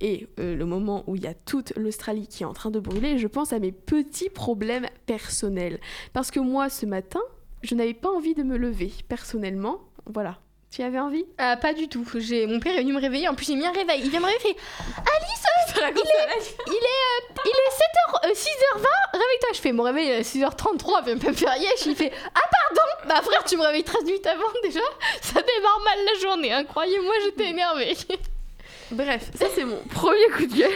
et 0.00 0.28
euh, 0.38 0.54
le 0.56 0.64
moment 0.64 1.04
où 1.06 1.16
il 1.16 1.22
y 1.22 1.26
a 1.26 1.34
toute 1.34 1.72
l'Australie 1.76 2.26
qui 2.26 2.42
est 2.42 2.46
en 2.46 2.52
train 2.52 2.70
de 2.70 2.80
brûler, 2.80 3.18
je 3.18 3.26
pense 3.26 3.52
à 3.52 3.58
mes 3.58 3.72
petits 3.72 4.30
problèmes 4.30 4.86
personnels. 5.06 5.78
Parce 6.12 6.30
que 6.30 6.40
moi, 6.40 6.68
ce 6.70 6.86
matin, 6.86 7.20
je 7.62 7.74
n'avais 7.74 7.94
pas 7.94 8.08
envie 8.08 8.34
de 8.34 8.42
me 8.42 8.56
lever, 8.56 8.92
personnellement. 9.08 9.80
Voilà. 10.06 10.38
Tu 10.70 10.82
avais 10.82 11.00
envie? 11.00 11.24
Ah, 11.36 11.56
pas 11.56 11.74
du 11.74 11.88
tout. 11.88 12.06
J'ai 12.14 12.46
mon 12.46 12.60
père 12.60 12.76
est 12.76 12.82
venu 12.82 12.92
me 12.92 13.00
réveiller. 13.00 13.28
En 13.28 13.34
plus, 13.34 13.46
j'ai 13.46 13.56
mis 13.56 13.66
un 13.66 13.72
réveil. 13.72 14.02
Il 14.04 14.10
vient 14.10 14.20
me 14.20 14.26
réveiller. 14.26 14.54
il 14.56 15.00
Alice, 15.00 15.42
ça 15.74 15.80
là. 15.80 15.90
Il 15.90 15.98
est, 15.98 16.72
euh, 16.72 17.42
il 17.44 17.50
est 17.50 18.30
7h, 18.30 18.32
6h20, 18.32 18.86
réveille-toi. 19.12 19.48
Je 19.52 19.60
fais 19.60 19.72
mon 19.72 19.82
réveil 19.82 20.12
à 20.12 20.20
6h33, 20.20 21.04
viens 21.04 21.14
me 21.16 21.34
faire 21.34 21.56
yesh. 21.56 21.86
Il 21.86 21.96
fait 21.96 22.12
Ah, 22.34 22.40
pardon 22.68 23.08
Bah, 23.08 23.20
frère, 23.20 23.42
tu 23.44 23.56
me 23.56 23.62
réveilles 23.62 23.82
13 23.82 24.04
minutes 24.04 24.26
avant 24.26 24.46
déjà. 24.62 24.80
Ça 25.20 25.42
démarre 25.42 25.80
mal 25.84 25.98
la 26.06 26.20
journée, 26.20 26.52
hein. 26.52 26.64
croyez-moi, 26.64 27.14
j'étais 27.24 27.50
énervée. 27.50 27.96
Bref, 28.92 29.30
ça 29.34 29.46
c'est 29.54 29.64
mon 29.64 29.76
premier 29.90 30.26
coup 30.36 30.46
de 30.46 30.54
gueule. 30.56 30.70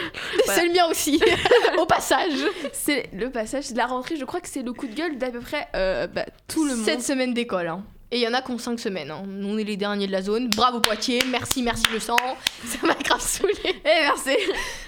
Voilà. 0.45 0.53
C'est 0.61 0.67
le 0.67 0.73
mien 0.73 0.85
aussi, 0.89 1.21
au 1.77 1.85
passage. 1.85 2.31
C'est 2.73 3.09
le 3.13 3.29
passage 3.29 3.71
de 3.71 3.77
la 3.77 3.85
rentrée. 3.87 4.15
Je 4.15 4.25
crois 4.25 4.39
que 4.41 4.47
c'est 4.47 4.61
le 4.63 4.71
coup 4.73 4.87
de 4.87 4.93
gueule 4.95 5.17
d'à 5.17 5.29
peu 5.31 5.39
près 5.41 5.67
euh, 5.75 6.07
bah, 6.07 6.25
tout 6.47 6.65
le 6.65 6.75
monde. 6.75 6.85
Cette 6.85 7.01
semaine 7.01 7.33
d'école. 7.33 7.67
hein. 7.67 7.83
Et 8.11 8.17
il 8.17 8.21
y 8.21 8.27
en 8.27 8.33
a 8.33 8.41
qui 8.41 8.51
ont 8.51 8.57
5 8.57 8.79
semaines. 8.79 9.11
hein. 9.11 9.23
On 9.43 9.57
est 9.57 9.63
les 9.63 9.75
derniers 9.77 10.07
de 10.07 10.11
la 10.11 10.21
zone. 10.21 10.49
Bravo 10.55 10.79
Poitiers, 10.79 11.19
merci, 11.29 11.61
merci 11.63 11.83
le 11.91 11.99
sang. 11.99 12.15
Ça 12.63 12.77
m'a 12.87 12.93
grave 12.93 13.19
saoulé. 13.19 13.53
Eh 13.65 13.81
merci. 13.83 14.37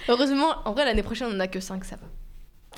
Heureusement, 0.08 0.54
en 0.64 0.72
vrai, 0.72 0.84
l'année 0.84 1.02
prochaine, 1.02 1.28
on 1.32 1.36
en 1.36 1.40
a 1.40 1.48
que 1.48 1.60
5, 1.60 1.84
ça 1.84 1.96
va. 1.96 2.02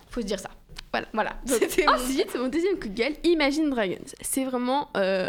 Faut 0.09 0.21
se 0.23 0.27
dire 0.27 0.41
ça. 0.41 0.51
Voilà, 0.93 1.07
voilà. 1.13 1.35
C'était 1.47 1.85
mon- 1.87 1.93
Ensuite, 1.93 2.35
mon 2.37 2.49
deuxième 2.49 2.79
coup 2.81 2.89
de 2.89 2.95
gueule, 2.95 3.13
Imagine 3.23 3.71
Dragons. 3.71 3.99
C'est 4.23 4.45
vraiment 4.45 4.89
euh, 4.97 5.29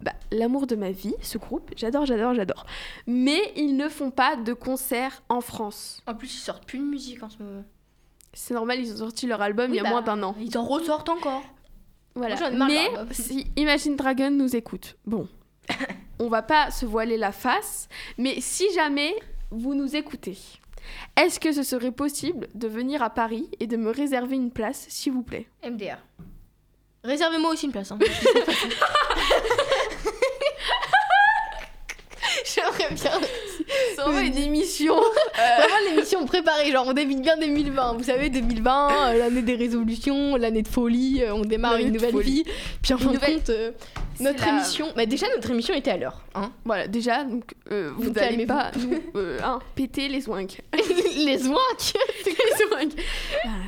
bah, 0.00 0.12
l'amour 0.30 0.66
de 0.66 0.76
ma 0.76 0.90
vie, 0.90 1.14
ce 1.22 1.38
groupe. 1.38 1.70
J'adore, 1.76 2.06
j'adore, 2.06 2.34
j'adore. 2.34 2.66
Mais 3.06 3.52
ils 3.56 3.76
ne 3.76 3.88
font 3.88 4.10
pas 4.10 4.36
de 4.36 4.52
concerts 4.52 5.22
en 5.28 5.40
France. 5.40 6.02
En 6.06 6.14
plus, 6.14 6.32
ils 6.34 6.40
sortent 6.40 6.64
plus 6.64 6.78
de 6.78 6.84
musique 6.84 7.22
en 7.22 7.30
ce 7.30 7.42
moment. 7.42 7.64
C'est 8.32 8.54
normal, 8.54 8.78
ils 8.80 8.92
ont 8.92 8.98
sorti 8.98 9.26
leur 9.26 9.42
album 9.42 9.72
il 9.72 9.76
y 9.76 9.80
a 9.80 9.82
bah, 9.82 9.90
moins 9.90 10.02
d'un 10.02 10.22
an. 10.22 10.36
Ils 10.40 10.56
en 10.56 10.64
ressortent 10.64 11.08
encore. 11.08 11.42
Voilà. 12.14 12.50
Moi, 12.50 12.66
Mais 12.66 12.88
si 13.12 13.46
Imagine 13.56 13.96
Dragon 13.96 14.30
nous 14.30 14.54
écoute, 14.54 14.96
bon, 15.06 15.28
on 16.18 16.28
va 16.28 16.42
pas 16.42 16.70
se 16.70 16.86
voiler 16.86 17.16
la 17.16 17.32
face, 17.32 17.88
mais 18.16 18.40
si 18.40 18.72
jamais 18.74 19.14
vous 19.50 19.74
nous 19.74 19.96
écoutez, 19.96 20.36
est-ce 21.16 21.40
que 21.40 21.52
ce 21.52 21.62
serait 21.62 21.92
possible 21.92 22.48
de 22.54 22.68
venir 22.68 23.02
à 23.02 23.10
Paris 23.10 23.48
et 23.60 23.66
de 23.66 23.76
me 23.76 23.90
réserver 23.90 24.36
une 24.36 24.50
place, 24.50 24.86
s'il 24.88 25.12
vous 25.12 25.22
plaît? 25.22 25.48
MDR. 25.64 25.98
Réservez-moi 27.04 27.52
aussi 27.52 27.66
une 27.66 27.72
place. 27.72 27.92
Hein. 27.92 27.98
J'aimerais 32.44 32.77
bien. 32.94 33.10
C'est 33.94 34.00
vraiment 34.02 34.18
une 34.20 34.36
émission. 34.38 34.94
Vraiment 34.94 35.90
l'émission 35.90 36.24
préparée, 36.24 36.70
genre 36.72 36.86
on 36.88 36.92
débute 36.92 37.20
bien 37.20 37.36
2020. 37.36 37.94
Vous 37.94 38.04
savez, 38.04 38.30
2020, 38.30 38.88
euh, 39.14 39.18
l'année 39.18 39.42
des 39.42 39.56
résolutions, 39.56 40.36
l'année 40.36 40.62
de 40.62 40.68
folie, 40.68 41.22
euh, 41.22 41.34
on 41.34 41.42
démarre 41.42 41.72
L'année 41.72 41.84
une 41.84 41.90
de 41.92 41.94
nouvelle 41.98 42.12
folie. 42.12 42.42
vie. 42.44 42.44
Puis 42.82 42.94
en 42.94 42.98
fin 42.98 43.08
de 43.08 43.14
nouvelle- 43.14 43.34
compte, 43.36 43.50
euh, 43.50 43.72
notre 44.20 44.44
la- 44.46 44.52
émission. 44.52 44.88
Bah 44.96 45.06
déjà, 45.06 45.26
notre 45.34 45.50
émission 45.50 45.74
était 45.74 45.90
à 45.90 45.96
l'heure. 45.96 46.22
Hein 46.34 46.50
Voilà, 46.64 46.86
déjà, 46.88 47.24
donc, 47.24 47.44
euh, 47.70 47.90
vous 47.96 48.10
n'allez 48.10 48.46
calmez-vous. 48.46 48.46
pas 48.46 48.70
nous 48.78 49.02
euh, 49.16 49.38
hein, 49.44 49.58
péter 49.74 50.08
les 50.08 50.26
ouinques. 50.28 50.60
Les 51.18 51.46
ouinques 51.46 51.94
les. 52.26 52.88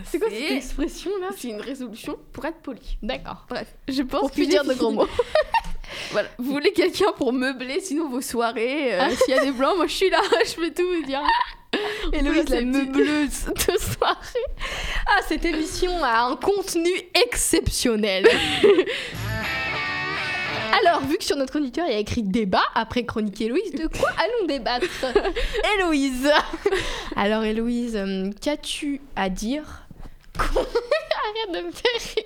C'est 0.05 0.19
quoi 0.19 0.29
cette 0.31 0.51
expression 0.53 1.11
là? 1.21 1.29
C'est 1.37 1.49
une 1.49 1.61
résolution 1.61 2.17
pour 2.33 2.45
être 2.47 2.59
poli. 2.59 2.97
D'accord. 3.03 3.45
Bref, 3.51 3.67
je 3.89 4.03
pense 4.03 4.21
Pour 4.21 4.31
que 4.31 4.35
plus 4.37 4.45
j'ai 4.45 4.51
dire 4.51 4.63
de 4.65 4.69
fini. 4.71 4.79
gros 4.79 4.91
mots. 4.93 5.07
Voilà, 6.13 6.29
vous 6.39 6.53
voulez 6.53 6.73
quelqu'un 6.73 7.13
pour 7.17 7.33
meubler 7.33 7.81
sinon 7.81 8.09
vos 8.09 8.21
soirées 8.21 8.95
euh, 8.95 9.11
S'il 9.25 9.35
y 9.35 9.39
a 9.39 9.45
des 9.45 9.53
blancs, 9.53 9.77
moi 9.77 9.87
je 9.87 9.95
suis 9.95 10.11
là, 10.11 10.21
je 10.47 10.55
peux 10.55 10.71
tout 10.71 10.87
vous 10.87 11.03
dire. 11.05 11.23
Héloïse, 12.13 12.49
la 12.49 12.63
meubleuse 12.63 13.45
de 13.47 13.79
soirée. 13.79 14.47
Ah, 15.07 15.21
cette 15.27 15.45
émission 15.45 16.03
a 16.03 16.23
un 16.23 16.37
contenu 16.37 16.91
exceptionnel. 17.15 18.27
Alors, 20.73 21.03
vu 21.03 21.19
que 21.19 21.25
sur 21.25 21.37
notre 21.37 21.51
chroniqueur 21.53 21.87
il 21.87 21.93
y 21.93 21.97
a 21.97 21.99
écrit 21.99 22.23
débat 22.23 22.63
après 22.75 23.05
chronique 23.05 23.41
Héloïse, 23.41 23.73
de 23.73 23.87
quoi 23.87 24.11
allons 24.11 24.47
débattre? 24.47 24.87
Héloïse 25.77 26.31
Alors, 27.17 27.45
Héloïse, 27.45 27.97
euh, 27.97 28.31
qu'as-tu 28.41 29.01
à 29.17 29.29
dire? 29.29 29.87
Arrête 30.39 31.53
de 31.53 31.61
me 31.67 31.71
faire 31.71 32.15
rire. 32.17 32.25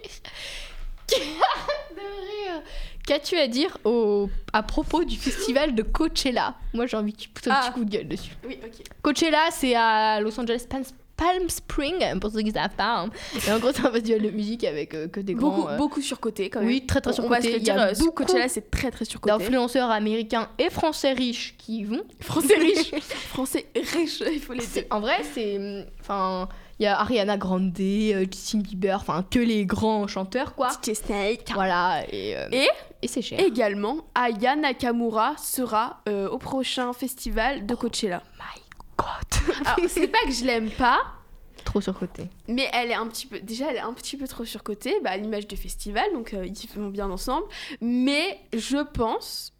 Arrête 1.12 1.96
de 1.96 2.00
rire. 2.00 2.62
Qu'as-tu 3.06 3.36
à 3.36 3.46
dire 3.48 3.76
au... 3.84 4.28
à 4.52 4.62
propos 4.62 5.04
du 5.04 5.16
festival 5.16 5.74
de 5.74 5.82
Coachella? 5.82 6.54
Moi, 6.72 6.86
j'ai 6.86 6.96
envie 6.96 7.12
que 7.12 7.18
tu 7.20 7.28
pousses 7.28 7.48
un 7.48 7.52
Ah. 7.54 7.66
petit 7.66 7.72
coup 7.78 7.84
de 7.84 7.90
gueule 7.90 8.08
dessus. 8.08 8.32
Oui, 8.46 8.58
ok. 8.64 8.84
Coachella, 9.02 9.50
c'est 9.50 9.74
à 9.74 10.20
Los 10.20 10.38
Angeles, 10.40 10.64
Palm, 10.68 10.84
Palm 11.16 11.48
Spring, 11.50 12.18
pour 12.18 12.30
ceux 12.30 12.38
qui 12.40 12.46
ne 12.46 12.52
savent 12.54 12.74
pas. 12.76 13.00
hein. 13.02 13.10
Et 13.46 13.52
en 13.52 13.58
gros, 13.58 13.72
c'est 13.74 13.86
un 13.86 13.92
festival 13.92 14.22
de 14.22 14.30
musique 14.30 14.64
avec 14.64 14.94
euh, 14.94 15.06
que 15.06 15.20
des 15.20 15.34
grands. 15.34 15.50
Beaucoup, 15.50 15.68
euh, 15.68 15.76
beaucoup 15.76 16.00
surcoté 16.00 16.48
quand 16.48 16.60
même. 16.60 16.68
oui, 16.68 16.86
très 16.86 17.00
très 17.02 17.20
On- 17.20 17.26
On 17.26 17.28
va 17.28 17.36
se 17.42 17.42
surcoté. 17.42 17.52
le 17.58 17.62
Il 17.62 17.66
y 17.66 17.70
a 17.70 17.74
dire, 17.74 17.82
euh, 17.82 17.92
beaucoup 18.04 18.24
Coachella 18.24 18.48
c'est 18.48 18.70
très 18.70 18.90
très 18.90 19.04
surcoté. 19.04 19.36
d'influenceurs 19.36 19.90
américains 19.90 20.48
et 20.58 20.70
français 20.70 21.12
riches 21.12 21.54
qui 21.58 21.80
y 21.80 21.84
vont. 21.84 22.02
Français 22.20 22.56
riche. 22.56 22.90
Français 23.28 23.66
riche, 23.74 24.22
il 24.32 24.40
faut 24.40 24.54
les 24.54 24.66
dire. 24.66 24.84
En 24.90 25.00
vrai, 25.00 25.20
c'est. 25.34 25.58
hum, 25.58 25.84
Enfin, 26.00 26.48
il 26.78 26.84
y 26.84 26.86
a 26.86 26.98
Ariana 27.00 27.36
Grande, 27.36 27.72
euh, 27.80 28.24
Justin 28.30 28.58
Bieber, 28.60 28.96
enfin, 29.00 29.24
que 29.30 29.38
les 29.38 29.64
grands 29.66 30.06
chanteurs, 30.06 30.54
quoi. 30.54 30.68
DJ 30.84 30.94
Snake. 30.94 31.50
Voilà, 31.54 32.04
et. 32.12 32.36
euh, 32.36 32.48
Et 32.52 32.68
et 33.02 33.08
c'est 33.08 33.20
cher. 33.22 33.38
également, 33.40 33.98
Aya 34.14 34.56
Nakamura 34.56 35.34
sera 35.36 36.00
euh, 36.08 36.28
au 36.30 36.38
prochain 36.38 36.92
festival 36.94 37.66
de 37.66 37.74
Coachella. 37.74 38.22
My 38.38 38.62
God. 38.96 39.56
Alors, 39.66 39.88
c'est 39.90 40.08
pas 40.08 40.22
que 40.26 40.32
je 40.32 40.44
l'aime 40.44 40.70
pas, 40.70 40.98
Trop 41.64 41.80
surcoté. 41.80 42.28
mais 42.48 42.68
elle 42.74 42.90
est 42.90 42.94
un 42.94 43.06
petit 43.06 43.26
peu. 43.26 43.40
Déjà, 43.40 43.70
elle 43.70 43.76
est 43.76 43.80
un 43.80 43.92
petit 43.94 44.16
peu 44.16 44.26
trop 44.28 44.44
surcotée, 44.44 44.94
bah, 45.02 45.10
à 45.10 45.16
l'image 45.16 45.46
du 45.46 45.56
festival, 45.56 46.04
donc 46.12 46.34
euh, 46.34 46.46
ils 46.46 46.68
vont 46.78 46.88
bien 46.90 47.10
ensemble. 47.10 47.46
Mais 47.80 48.38
je 48.54 48.78
pense 48.84 49.52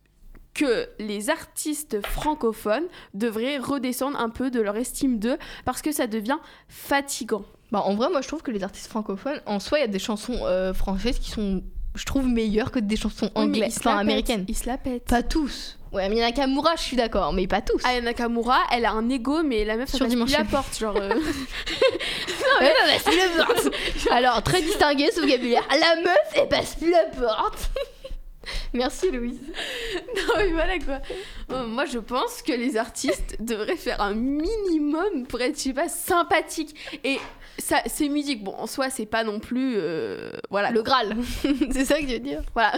que 0.54 0.88
les 0.98 1.30
artistes 1.30 1.98
francophones 2.06 2.84
devraient 3.12 3.58
redescendre 3.58 4.18
un 4.18 4.30
peu 4.30 4.50
de 4.50 4.60
leur 4.60 4.76
estime 4.76 5.18
d'eux 5.18 5.36
parce 5.64 5.82
que 5.82 5.92
ça 5.92 6.06
devient 6.06 6.38
fatigant. 6.68 7.44
Bah, 7.72 7.82
en 7.84 7.94
vrai, 7.94 8.08
moi, 8.08 8.20
je 8.20 8.28
trouve 8.28 8.42
que 8.42 8.52
les 8.52 8.62
artistes 8.62 8.88
francophones, 8.88 9.40
en 9.46 9.58
soi, 9.58 9.78
il 9.78 9.80
y 9.82 9.84
a 9.84 9.88
des 9.88 9.98
chansons 9.98 10.38
euh, 10.44 10.72
françaises 10.72 11.18
qui 11.18 11.30
sont, 11.30 11.62
je 11.96 12.04
trouve, 12.04 12.26
meilleures 12.28 12.70
que 12.70 12.78
des 12.78 12.96
chansons 12.96 13.30
anglaises, 13.34 13.78
enfin 13.78 13.98
américaines. 13.98 14.44
Ils 14.48 14.56
se 14.56 14.66
la 14.66 14.78
pètent. 14.78 15.08
Pas 15.08 15.24
tous. 15.24 15.76
Ouais, 15.92 16.08
Mia 16.08 16.22
Nakamura, 16.22 16.74
je 16.76 16.82
suis 16.82 16.96
d'accord, 16.96 17.32
mais 17.32 17.46
pas 17.46 17.62
tous. 17.62 17.84
Aya 17.84 18.00
Nakamura, 18.00 18.58
elle 18.72 18.84
a 18.84 18.90
un 18.92 19.08
ego, 19.08 19.42
mais 19.44 19.64
la 19.64 19.76
meuf, 19.76 19.90
ça 19.90 19.98
passe 19.98 20.14
plus 20.14 20.32
la 20.32 20.44
porte, 20.44 20.78
genre... 20.78 20.96
euh, 20.96 21.08
non, 21.14 21.20
mais 22.60 22.98
c'est 23.04 23.16
la 23.16 23.44
porte. 23.44 23.70
Alors, 24.10 24.42
très 24.42 24.60
distingué 24.62 25.10
ce 25.12 25.20
vocabulaire. 25.20 25.62
La 25.70 26.02
meuf, 26.02 26.32
elle 26.34 26.48
passe 26.48 26.74
plus 26.74 26.90
la 26.90 27.04
porte. 27.04 27.70
Merci 28.78 29.10
Louise. 29.10 29.40
Non, 30.16 30.34
mais 30.38 30.52
voilà 30.52 30.78
quoi. 30.78 31.00
Euh, 31.52 31.66
Moi, 31.66 31.84
je 31.86 31.98
pense 31.98 32.42
que 32.42 32.52
les 32.52 32.76
artistes 32.76 33.36
devraient 33.40 33.76
faire 33.76 34.00
un 34.00 34.14
minimum 34.14 35.26
pour 35.28 35.40
être, 35.40 35.56
je 35.56 35.62
sais 35.62 35.72
pas, 35.72 35.88
sympathiques. 35.88 36.74
Et 37.04 37.18
ça, 37.58 37.82
ces 37.86 38.08
musiques, 38.08 38.42
bon, 38.42 38.54
en 38.56 38.66
soi, 38.66 38.90
c'est 38.90 39.06
pas 39.06 39.22
non 39.24 39.38
plus. 39.38 39.74
euh, 39.76 40.30
voilà. 40.50 40.70
Le 40.70 40.82
Graal. 40.82 41.16
c'est 41.70 41.84
ça 41.84 42.00
que 42.00 42.06
je 42.08 42.14
veux 42.14 42.18
dire. 42.18 42.42
Voilà. 42.54 42.72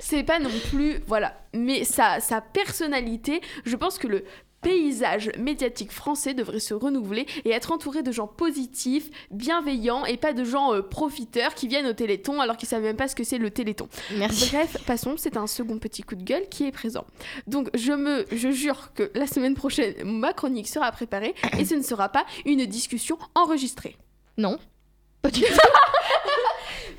c'est 0.00 0.22
pas 0.24 0.38
non 0.38 0.50
plus. 0.70 1.00
Voilà. 1.06 1.34
Mais 1.54 1.84
sa, 1.84 2.20
sa 2.20 2.40
personnalité, 2.40 3.40
je 3.64 3.76
pense 3.76 3.98
que 3.98 4.06
le 4.08 4.24
paysage 4.62 5.30
médiatique 5.38 5.92
français 5.92 6.34
devrait 6.34 6.60
se 6.60 6.72
renouveler 6.72 7.26
et 7.44 7.50
être 7.50 7.72
entouré 7.72 8.02
de 8.02 8.12
gens 8.12 8.26
positifs, 8.26 9.10
bienveillants 9.30 10.06
et 10.06 10.16
pas 10.16 10.32
de 10.32 10.44
gens 10.44 10.72
euh, 10.72 10.82
profiteurs 10.82 11.54
qui 11.54 11.68
viennent 11.68 11.86
au 11.86 11.92
téléthon 11.92 12.40
alors 12.40 12.56
qu'ils 12.56 12.68
savent 12.68 12.82
même 12.82 12.96
pas 12.96 13.08
ce 13.08 13.16
que 13.16 13.24
c'est 13.24 13.38
le 13.38 13.50
téléthon. 13.50 13.88
Merci. 14.16 14.50
Bref, 14.50 14.76
passons, 14.86 15.16
c'est 15.16 15.36
un 15.36 15.46
second 15.46 15.78
petit 15.78 16.02
coup 16.02 16.14
de 16.14 16.22
gueule 16.22 16.48
qui 16.48 16.66
est 16.66 16.72
présent. 16.72 17.04
Donc 17.46 17.68
je 17.74 17.92
me 17.92 18.24
je 18.32 18.50
jure 18.50 18.92
que 18.94 19.10
la 19.14 19.26
semaine 19.26 19.54
prochaine 19.54 19.94
ma 20.04 20.32
chronique 20.32 20.68
sera 20.68 20.90
préparée 20.92 21.34
et 21.58 21.64
ce 21.64 21.74
ne 21.74 21.82
sera 21.82 22.08
pas 22.08 22.24
une 22.44 22.64
discussion 22.66 23.18
enregistrée. 23.34 23.96
Non. 24.38 24.58
Pas 25.22 25.30
du 25.30 25.40
tout. 25.40 25.46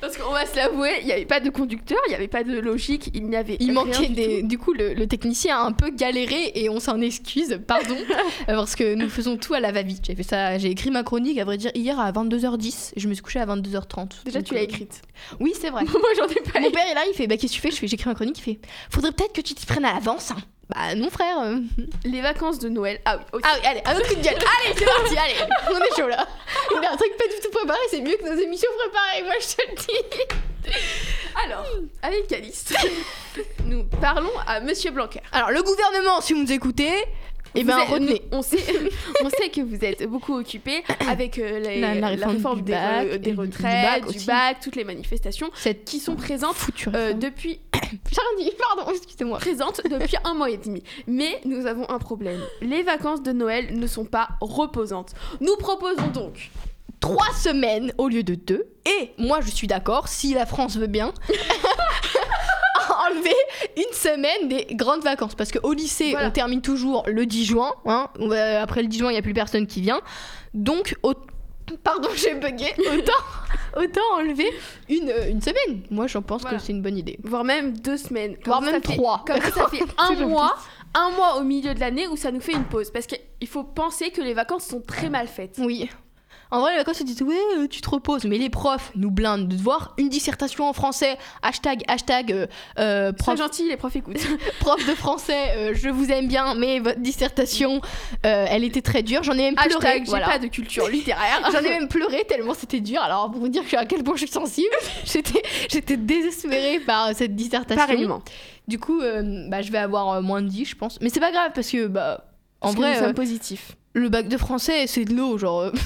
Parce 0.00 0.16
qu'on 0.16 0.32
va 0.32 0.46
se 0.46 0.56
l'avouer, 0.56 0.90
il 1.00 1.06
n'y 1.06 1.12
avait 1.12 1.24
pas 1.24 1.40
de 1.40 1.50
conducteur, 1.50 1.98
il 2.06 2.10
n'y 2.10 2.14
avait 2.14 2.28
pas 2.28 2.44
de 2.44 2.58
logique, 2.58 3.10
il 3.14 3.26
n'y 3.28 3.36
avait 3.36 3.56
Il 3.60 3.66
rien 3.70 3.74
manquait 3.84 4.08
du 4.08 4.14
des. 4.14 4.40
tout. 4.42 4.46
Du 4.48 4.58
coup, 4.58 4.72
le, 4.72 4.94
le 4.94 5.06
technicien 5.06 5.58
a 5.58 5.62
un 5.64 5.72
peu 5.72 5.90
galéré 5.90 6.52
et 6.54 6.68
on 6.68 6.80
s'en 6.80 7.00
excuse, 7.00 7.58
pardon, 7.66 7.96
euh, 8.48 8.54
parce 8.54 8.74
que 8.76 8.94
nous 8.94 9.08
faisons 9.08 9.36
tout 9.36 9.54
à 9.54 9.60
la 9.60 9.72
va-vite. 9.72 10.04
J'ai 10.06 10.14
fait 10.14 10.22
ça, 10.22 10.58
j'ai 10.58 10.70
écrit 10.70 10.90
ma 10.90 11.02
chronique, 11.02 11.38
à 11.38 11.44
vrai 11.44 11.56
dire, 11.56 11.70
hier 11.74 11.98
à 11.98 12.10
22h10 12.12 12.92
et 12.96 13.00
je 13.00 13.08
me 13.08 13.14
suis 13.14 13.22
couchée 13.22 13.40
à 13.40 13.46
22h30. 13.46 14.24
Déjà 14.24 14.42
tu 14.42 14.54
l'as 14.54 14.60
euh, 14.60 14.64
écrite. 14.64 15.02
Oui, 15.40 15.52
c'est 15.58 15.70
vrai. 15.70 15.84
Moi 15.92 16.00
j'en 16.16 16.26
ai 16.28 16.40
pas 16.52 16.60
Mon 16.60 16.70
père 16.70 16.86
est 16.90 16.94
là, 16.94 17.02
il 17.08 17.14
fait 17.14 17.26
Bah, 17.26 17.36
qu'est-ce 17.36 17.52
que 17.52 17.56
tu 17.56 17.60
fais? 17.62 17.70
Je 17.70 17.76
fais 17.76 17.86
J'écris 17.88 18.08
ma 18.08 18.14
chronique, 18.14 18.38
il 18.38 18.42
fait 18.42 18.58
Faudrait 18.90 19.12
peut-être 19.12 19.32
que 19.32 19.40
tu 19.40 19.54
t'y 19.54 19.66
prennes 19.66 19.84
à 19.84 19.94
l'avance. 19.94 20.30
hein. 20.30 20.36
Bah, 20.68 20.94
non, 20.94 21.10
frère. 21.10 21.40
euh. 21.40 21.58
Les 22.04 22.20
vacances 22.22 22.58
de 22.58 22.68
Noël. 22.68 23.00
Ah 23.04 23.16
oui, 23.18 23.24
aussi. 23.34 23.44
Ah 23.46 23.56
oui, 23.60 23.66
allez, 23.66 23.82
un 23.84 23.96
autre 23.96 24.08
coup 24.08 24.14
de 24.14 24.22
gueule. 24.22 24.34
Allez, 24.64 24.74
c'est 24.76 24.84
parti, 24.86 25.16
allez, 25.18 25.52
on 25.70 25.78
est 25.78 25.96
chaud 26.00 26.08
là. 26.08 26.26
Il 26.70 26.84
a 26.84 26.92
un 26.92 26.96
truc 26.96 27.16
pas 27.18 27.26
du 27.26 27.40
tout 27.42 27.50
préparé, 27.50 27.78
c'est 27.90 28.00
mieux 28.00 28.16
que 28.16 28.24
nos 28.28 28.40
émissions 28.40 28.70
préparées, 28.78 29.22
moi 29.24 29.34
je 29.40 29.56
te 29.56 29.70
le 29.70 29.76
dis. 29.76 30.72
Alors, 31.44 31.66
avec 32.02 32.32
Alice, 32.32 32.72
nous 33.66 33.84
parlons 34.00 34.30
à 34.46 34.60
Monsieur 34.60 34.90
Blanquer. 34.90 35.20
Alors, 35.32 35.50
le 35.50 35.62
gouvernement, 35.62 36.20
si 36.22 36.32
vous 36.32 36.40
nous 36.42 36.52
écoutez, 36.52 37.04
Eh 37.54 37.60
Vous 37.62 37.68
ben, 37.68 37.78
retenez. 37.84 38.22
on 38.32 38.42
sait, 38.42 38.58
on 39.24 39.30
sait 39.30 39.48
que 39.48 39.60
vous 39.60 39.84
êtes 39.84 40.08
beaucoup 40.08 40.34
occupés 40.36 40.82
avec 41.08 41.38
euh, 41.38 41.58
les- 41.60 41.80
La- 41.80 41.94
la 42.16 42.26
réforme 42.26 42.58
du 42.58 42.64
des, 42.64 42.72
bac 42.72 43.06
re- 43.06 43.16
des 43.18 43.30
et 43.30 43.32
du 43.32 43.38
retraites, 43.40 44.02
bac 44.02 44.10
du 44.12 44.24
bac, 44.24 44.56
toutes 44.62 44.76
les 44.76 44.84
manifestations 44.84 45.50
Cette 45.54 45.84
qui 45.84 46.00
sont 46.00 46.16
présentes 46.16 46.56
euh, 46.94 47.12
depuis 47.12 47.60
Charlie, 48.12 48.50
pardon, 48.76 48.90
excusez-moi. 48.92 49.38
présentes 49.38 49.80
depuis 49.88 50.16
un 50.24 50.34
mois 50.34 50.50
et 50.50 50.56
demi. 50.56 50.82
Mais 51.06 51.40
nous 51.44 51.66
avons 51.66 51.88
un 51.90 51.98
problème. 51.98 52.40
Les 52.60 52.82
vacances 52.82 53.22
de 53.22 53.32
Noël 53.32 53.78
ne 53.78 53.86
sont 53.86 54.04
pas 54.04 54.30
reposantes. 54.40 55.12
Nous 55.40 55.56
proposons 55.56 56.08
donc 56.12 56.50
Trois 57.00 57.32
semaines 57.34 57.92
au 57.98 58.08
lieu 58.08 58.22
de 58.22 58.34
deux. 58.34 58.64
Et 58.86 59.10
moi, 59.18 59.40
je 59.42 59.50
suis 59.50 59.66
d'accord, 59.66 60.08
si 60.08 60.32
la 60.32 60.46
France 60.46 60.76
veut 60.78 60.86
bien, 60.86 61.12
enlever 63.10 63.34
une 63.76 63.92
semaine 63.92 64.48
des 64.48 64.66
grandes 64.74 65.02
vacances. 65.02 65.34
Parce 65.34 65.50
qu'au 65.52 65.72
lycée, 65.72 66.10
Voilà. 66.12 66.28
on 66.28 66.30
termine 66.30 66.60
toujours 66.62 67.04
le 67.06 67.26
10 67.26 67.44
juin. 67.44 67.72
hein. 67.86 68.08
Va- 68.18 68.62
après 68.62 68.82
le 68.82 68.88
10 68.88 68.98
juin, 68.98 69.10
il 69.10 69.14
n'y 69.14 69.18
a 69.18 69.22
plus 69.22 69.34
personne 69.34 69.66
qui 69.66 69.80
vient. 69.80 70.00
Donc, 70.54 70.96
au- 71.02 71.14
pardon, 71.82 72.08
j'ai 72.14 72.34
bugué. 72.34 72.72
Autant, 72.78 73.82
autant 73.82 74.00
enlever 74.18 74.48
une, 74.88 75.12
une 75.30 75.40
semaine. 75.40 75.82
Moi, 75.90 76.06
j'en 76.06 76.22
pense 76.22 76.42
Voilà. 76.42 76.58
que 76.58 76.62
c'est 76.62 76.72
une 76.72 76.82
bonne 76.82 76.96
idée. 76.98 77.18
voire 77.24 77.44
même 77.44 77.76
deux 77.78 77.96
semaines. 77.96 78.36
Voire 78.44 78.60
même 78.62 78.82
fait- 78.82 78.96
trois. 78.96 79.24
Comme 79.26 79.40
ça, 79.40 79.50
ça 79.50 79.68
fait 79.68 79.82
un 79.98 80.26
mois, 80.26 80.54
un 80.94 81.10
mois 81.10 81.36
au 81.38 81.42
milieu 81.42 81.74
de 81.74 81.80
l'année 81.80 82.06
où 82.06 82.16
ça 82.16 82.30
nous 82.30 82.40
fait 82.40 82.52
une 82.52 82.64
pause. 82.64 82.90
Parce 82.90 83.06
qu'il 83.06 83.48
faut 83.48 83.64
penser 83.64 84.10
que 84.10 84.20
les 84.20 84.34
vacances 84.34 84.64
sont 84.66 84.80
très 84.80 85.08
mal 85.08 85.26
faites. 85.26 85.56
Oui. 85.58 85.88
En 86.54 86.60
vrai, 86.60 86.70
les 86.70 86.78
vacances, 86.78 87.00
ils 87.00 87.04
disent 87.04 87.20
ouais, 87.22 87.34
euh, 87.58 87.66
tu 87.66 87.80
te 87.80 87.90
reposes. 87.90 88.26
Mais 88.26 88.38
les 88.38 88.48
profs 88.48 88.92
nous 88.94 89.10
blindent 89.10 89.48
de 89.48 89.56
devoir 89.56 89.92
une 89.98 90.08
dissertation 90.08 90.68
en 90.68 90.72
français. 90.72 91.18
Hashtag, 91.42 91.82
hashtag, 91.88 92.30
euh, 92.30 92.46
euh, 92.78 93.10
Très 93.10 93.34
prof, 93.34 93.38
gentil, 93.38 93.68
les 93.68 93.76
profs 93.76 93.96
écoutent. 93.96 94.24
prof 94.60 94.86
de 94.86 94.94
français, 94.94 95.48
euh, 95.56 95.72
je 95.74 95.88
vous 95.88 96.12
aime 96.12 96.28
bien, 96.28 96.54
mais 96.54 96.78
votre 96.78 97.00
dissertation, 97.00 97.80
euh, 98.24 98.46
elle 98.48 98.62
était 98.62 98.82
très 98.82 99.02
dure. 99.02 99.24
J'en 99.24 99.32
ai 99.32 99.50
même 99.50 99.56
pleuré. 99.56 99.98
J'ai 99.98 100.04
voilà. 100.04 100.26
pas 100.28 100.38
de 100.38 100.46
culture 100.46 100.86
littéraire. 100.86 101.40
J'en 101.52 101.58
ai 101.58 101.70
même 101.70 101.88
pleuré 101.88 102.24
tellement 102.28 102.54
c'était 102.54 102.78
dur. 102.78 103.02
Alors, 103.02 103.32
pour 103.32 103.40
vous 103.40 103.48
dire 103.48 103.64
à 103.76 103.84
quel 103.84 104.04
point 104.04 104.14
je 104.14 104.20
suis 104.20 104.32
sensible, 104.32 104.76
j'étais, 105.04 105.42
j'étais 105.68 105.96
désespérée 105.96 106.78
par 106.78 107.16
cette 107.16 107.34
dissertation. 107.34 107.84
Pareillement. 107.84 108.22
Du 108.68 108.78
coup, 108.78 109.00
bah, 109.00 109.60
je 109.60 109.72
vais 109.72 109.78
avoir 109.78 110.22
moins 110.22 110.40
de 110.40 110.46
10, 110.46 110.66
je 110.66 110.76
pense. 110.76 111.00
Mais 111.00 111.08
c'est 111.08 111.18
pas 111.18 111.32
grave 111.32 111.50
parce 111.52 111.68
que, 111.68 111.88
bah, 111.88 112.24
en 112.60 112.68
Parce 112.68 112.74
que 112.76 112.80
vrai, 112.80 112.94
nous 112.94 113.06
sommes 113.06 113.14
positifs. 113.14 113.76
Le 113.94 114.08
bac 114.10 114.28
de 114.28 114.36
français, 114.36 114.86
c'est 114.86 115.04
de 115.04 115.14
l'eau, 115.14 115.38
genre. 115.38 115.60
euh. 115.62 115.72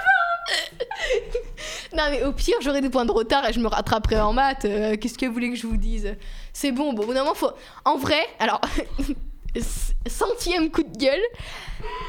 Non 1.94 2.04
mais 2.10 2.22
au 2.24 2.32
pire 2.32 2.56
j'aurai 2.62 2.80
des 2.80 2.88
points 2.88 3.04
de 3.04 3.12
retard 3.12 3.46
et 3.48 3.52
je 3.52 3.60
me 3.60 3.68
rattraperai 3.68 4.18
en 4.20 4.32
maths. 4.32 4.64
euh, 4.64 4.96
Qu'est-ce 4.96 5.18
que 5.18 5.26
vous 5.26 5.32
voulez 5.32 5.50
que 5.50 5.56
je 5.56 5.66
vous 5.66 5.76
dise? 5.76 6.16
C'est 6.52 6.72
bon, 6.72 6.92
bon, 6.94 7.02
au 7.02 7.06
bout 7.06 7.12
moment 7.12 7.34
faut... 7.34 7.50
En 7.84 7.96
vrai, 7.96 8.26
alors, 8.38 8.60
centième 10.06 10.70
coup 10.70 10.82
de 10.82 10.96
gueule, 10.96 11.20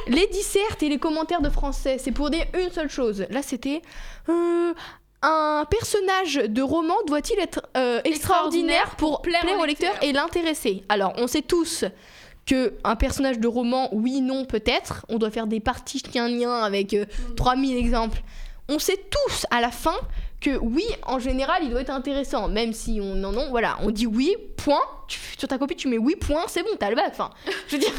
les 0.07 0.27
dissertes 0.27 0.81
et 0.83 0.89
les 0.89 0.99
commentaires 0.99 1.41
de 1.41 1.49
français, 1.49 1.97
c'est 1.99 2.11
pour 2.11 2.29
dire 2.29 2.45
une 2.53 2.71
seule 2.71 2.89
chose. 2.89 3.25
Là 3.29 3.41
c'était... 3.41 3.81
euh, 4.29 4.73
un 5.25 5.65
personnage 5.69 6.35
de 6.35 6.61
roman 6.61 6.95
doit-il 7.07 7.39
être 7.39 7.61
euh, 7.77 8.01
extraordinaire 8.03 8.95
pour 8.97 9.21
plaire, 9.21 9.45
au 9.59 9.65
lecteur 9.65 9.93
et 10.01 10.11
l'intéresser? 10.11 10.83
Alors, 10.89 11.13
on 11.17 11.27
sait 11.27 11.41
tous 11.41 11.85
que 12.45 12.73
un 12.83 12.95
personnage 12.95 13.39
de 13.39 13.47
roman, 13.47 13.89
oui, 13.93 14.21
non, 14.21 14.45
peut-être. 14.45 15.05
On 15.09 15.17
doit 15.17 15.31
faire 15.31 15.47
des 15.47 15.59
parties 15.59 15.99
chien-lien 16.11 16.53
avec 16.61 16.93
euh, 16.93 17.05
3000 17.37 17.77
exemples. 17.77 18.21
On 18.69 18.79
sait 18.79 18.97
tous 19.09 19.45
à 19.51 19.61
la 19.61 19.71
fin 19.71 19.95
que 20.41 20.57
oui, 20.57 20.83
en 21.05 21.19
général, 21.19 21.63
il 21.63 21.69
doit 21.69 21.81
être 21.81 21.89
intéressant. 21.89 22.49
Même 22.49 22.73
si 22.73 22.99
on 23.01 23.15
non, 23.15 23.31
non, 23.31 23.47
voilà, 23.49 23.77
on 23.81 23.91
dit 23.91 24.05
oui, 24.07 24.35
point. 24.57 24.81
Tu- 25.07 25.19
sur 25.37 25.47
ta 25.47 25.57
copie, 25.57 25.75
tu 25.75 25.87
mets 25.89 25.97
oui, 25.97 26.15
point, 26.15 26.43
c'est 26.47 26.63
bon, 26.63 26.69
t'as 26.79 26.89
le 26.89 26.95
bac. 26.95 27.07
Enfin, 27.11 27.29
je 27.67 27.73
veux 27.75 27.79
dire, 27.79 27.91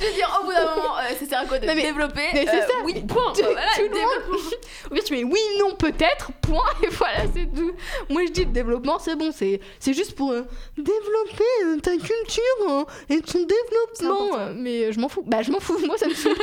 Je 0.00 0.06
veux 0.06 0.12
dire, 0.14 0.40
au 0.40 0.46
bout 0.46 0.52
d'un 0.52 0.64
moment, 0.76 0.96
euh, 0.98 1.14
ça 1.18 1.26
sert 1.26 1.40
à 1.40 1.44
quoi 1.44 1.58
de 1.58 1.66
Non, 1.66 1.74
mais- 1.76 1.82
développer 1.82 2.22
mais 2.32 2.48
Euh, 2.48 2.52
ça. 2.60 2.66
Oui, 2.84 2.94
point. 3.06 3.32
Tout- 3.36 3.42
Voilà, 3.44 3.60
tout 3.76 3.82
le. 3.82 4.43
Ou 4.90 4.94
bien 4.94 5.02
tu 5.02 5.14
mets 5.14 5.24
oui, 5.24 5.40
non, 5.58 5.74
peut-être, 5.74 6.30
point, 6.42 6.62
et 6.82 6.88
voilà, 6.88 7.20
c'est 7.34 7.46
tout. 7.54 7.72
Moi 8.10 8.22
je 8.26 8.32
dis 8.32 8.44
le 8.44 8.50
développement, 8.52 8.98
c'est 8.98 9.16
bon, 9.16 9.30
c'est, 9.32 9.60
c'est 9.78 9.94
juste 9.94 10.14
pour 10.14 10.32
euh, 10.32 10.42
développer 10.76 11.44
euh, 11.64 11.78
ta 11.80 11.92
culture 11.92 12.42
euh, 12.68 12.84
et 13.08 13.20
ton 13.20 13.40
développement. 13.46 14.38
Euh, 14.38 14.52
Mais 14.54 14.92
je 14.92 15.00
m'en 15.00 15.08
fous, 15.08 15.22
bah 15.26 15.42
je 15.42 15.50
m'en 15.50 15.60
fous, 15.60 15.78
moi 15.86 15.96
ça 15.96 16.06
me 16.06 16.14
saoule. 16.14 16.36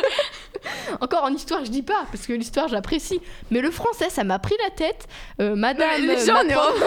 Encore 1.02 1.24
en 1.24 1.34
histoire, 1.34 1.64
je 1.66 1.72
dis 1.72 1.82
pas, 1.84 2.06
parce 2.12 2.26
que 2.28 2.34
l'histoire 2.34 2.68
j'apprécie. 2.68 3.22
Mais 3.52 3.62
le 3.62 3.72
français, 3.72 4.10
ça 4.10 4.24
m'a 4.24 4.40
pris 4.40 4.56
la 4.64 4.70
tête. 4.70 5.08
Madame, 5.40 6.06
ma 6.34 6.44
prof- 6.54 6.84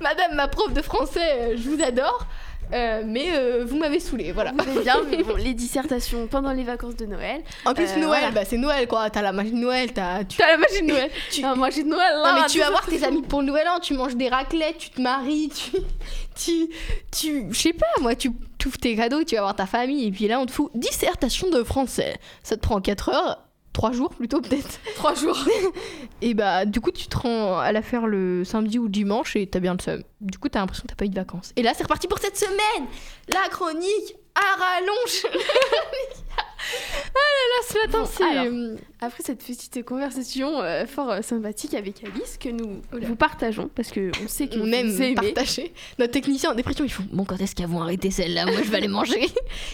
madame, 0.00 0.34
ma 0.34 0.48
prof 0.48 0.72
de 0.72 0.82
français, 0.82 1.56
je 1.56 1.68
vous 1.68 1.82
adore. 1.82 2.26
Euh, 2.72 3.02
mais 3.06 3.28
euh, 3.32 3.64
vous 3.66 3.76
m'avez 3.78 4.00
saoulé, 4.00 4.32
voilà. 4.32 4.52
Vous 4.66 4.80
bien, 4.82 4.96
mais 5.08 5.22
bon, 5.22 5.36
les 5.36 5.54
dissertations 5.54 6.26
pendant 6.26 6.52
les 6.52 6.64
vacances 6.64 6.96
de 6.96 7.06
Noël. 7.06 7.42
En 7.64 7.74
plus, 7.74 7.84
Euh, 7.90 7.96
Noël, 7.96 8.06
voilà. 8.20 8.30
bah, 8.32 8.44
c'est 8.44 8.56
Noël 8.56 8.88
quoi. 8.88 9.08
T'as 9.10 9.22
la 9.22 9.32
magie 9.32 9.52
de 9.52 9.56
Noël, 9.56 9.92
t'as. 9.92 10.24
Tu... 10.24 10.36
T'as 10.36 10.48
la 10.48 10.56
magie 10.58 10.82
de 10.82 10.86
Noël. 10.86 11.10
Tu- 11.30 11.42
moi 11.42 11.70
j'ai 11.70 11.82
de 11.84 11.88
Noël 11.88 12.12
là. 12.22 12.32
Non 12.34 12.40
mais 12.40 12.46
tu 12.48 12.58
vas 12.58 12.70
voir 12.70 12.84
tes 12.86 13.04
amis 13.04 13.22
pour 13.22 13.40
le 13.40 13.46
nouvel 13.46 13.68
an, 13.68 13.78
tu 13.80 13.94
manges 13.94 14.16
des 14.16 14.28
raclettes, 14.28 14.78
tu 14.78 14.90
te 14.90 15.00
maries, 15.00 15.50
tu 15.54 15.76
tu 16.34 16.68
tu 17.16 17.46
je 17.50 17.58
sais 17.58 17.72
pas 17.72 17.86
moi, 18.00 18.14
tu 18.14 18.30
ouvres 18.66 18.78
tes 18.78 18.96
cadeaux, 18.96 19.22
tu 19.24 19.36
vas 19.36 19.42
voir 19.42 19.54
ta 19.56 19.66
famille 19.66 20.06
et 20.08 20.10
puis 20.10 20.26
là 20.28 20.40
on 20.40 20.46
te 20.46 20.50
fout 20.52 20.70
dissertation 20.74 21.48
de 21.50 21.62
français. 21.62 22.16
Ça 22.42 22.56
te 22.56 22.60
prend 22.62 22.80
4 22.80 23.08
heures, 23.10 23.45
3 23.76 23.92
jours 23.92 24.08
plutôt 24.08 24.40
peut-être. 24.40 24.80
Trois 24.96 25.14
jours. 25.14 25.36
Et 26.22 26.32
bah 26.32 26.64
du 26.64 26.80
coup 26.80 26.90
tu 26.90 27.08
te 27.08 27.18
rends 27.18 27.58
à 27.58 27.72
la 27.72 27.82
faire 27.82 28.06
le 28.06 28.42
samedi 28.42 28.78
ou 28.78 28.88
dimanche 28.88 29.36
et 29.36 29.46
t'as 29.46 29.60
bien 29.60 29.74
le 29.74 29.82
seum. 29.82 30.02
Du 30.22 30.38
coup 30.38 30.48
t'as 30.48 30.60
l'impression 30.60 30.84
que 30.84 30.88
t'as 30.88 30.94
pas 30.94 31.04
eu 31.04 31.10
de 31.10 31.14
vacances. 31.14 31.52
Et 31.56 31.62
là 31.62 31.74
c'est 31.76 31.82
reparti 31.82 32.08
pour 32.08 32.18
cette 32.18 32.38
semaine. 32.38 32.88
La 33.28 33.50
chronique 33.50 34.16
à 34.34 34.58
rallonge. 34.58 35.26
ah 37.14 37.18
là 37.18 37.44
là 37.52 37.66
ce 37.68 37.86
matin 37.86 37.98
Bon, 37.98 38.08
c'est 38.10 38.24
alors. 38.24 38.78
Après 39.02 39.22
cette 39.22 39.44
petite 39.44 39.84
conversation 39.84 40.58
euh, 40.62 40.86
fort 40.86 41.10
euh, 41.10 41.20
sympathique 41.20 41.74
avec 41.74 42.02
Alice 42.02 42.38
que 42.40 42.48
nous 42.48 42.80
vous 42.92 43.16
partageons 43.16 43.68
parce 43.74 43.90
que 43.90 44.10
on 44.24 44.28
sait 44.28 44.48
que 44.48 44.58
on 44.58 44.72
aime 44.72 45.14
partager. 45.14 45.74
Notre 45.98 46.12
technicien 46.12 46.52
en 46.52 46.54
dépression, 46.54 46.86
il 46.86 46.90
faut 46.90 47.02
Bon, 47.12 47.26
quand 47.26 47.38
est-ce 47.42 47.54
qu'elles 47.54 47.66
vont 47.66 47.82
arrêter 47.82 48.10
celle-là 48.10 48.46
Moi, 48.46 48.62
je 48.64 48.70
vais 48.70 48.78
aller 48.78 48.88
manger. 48.88 49.28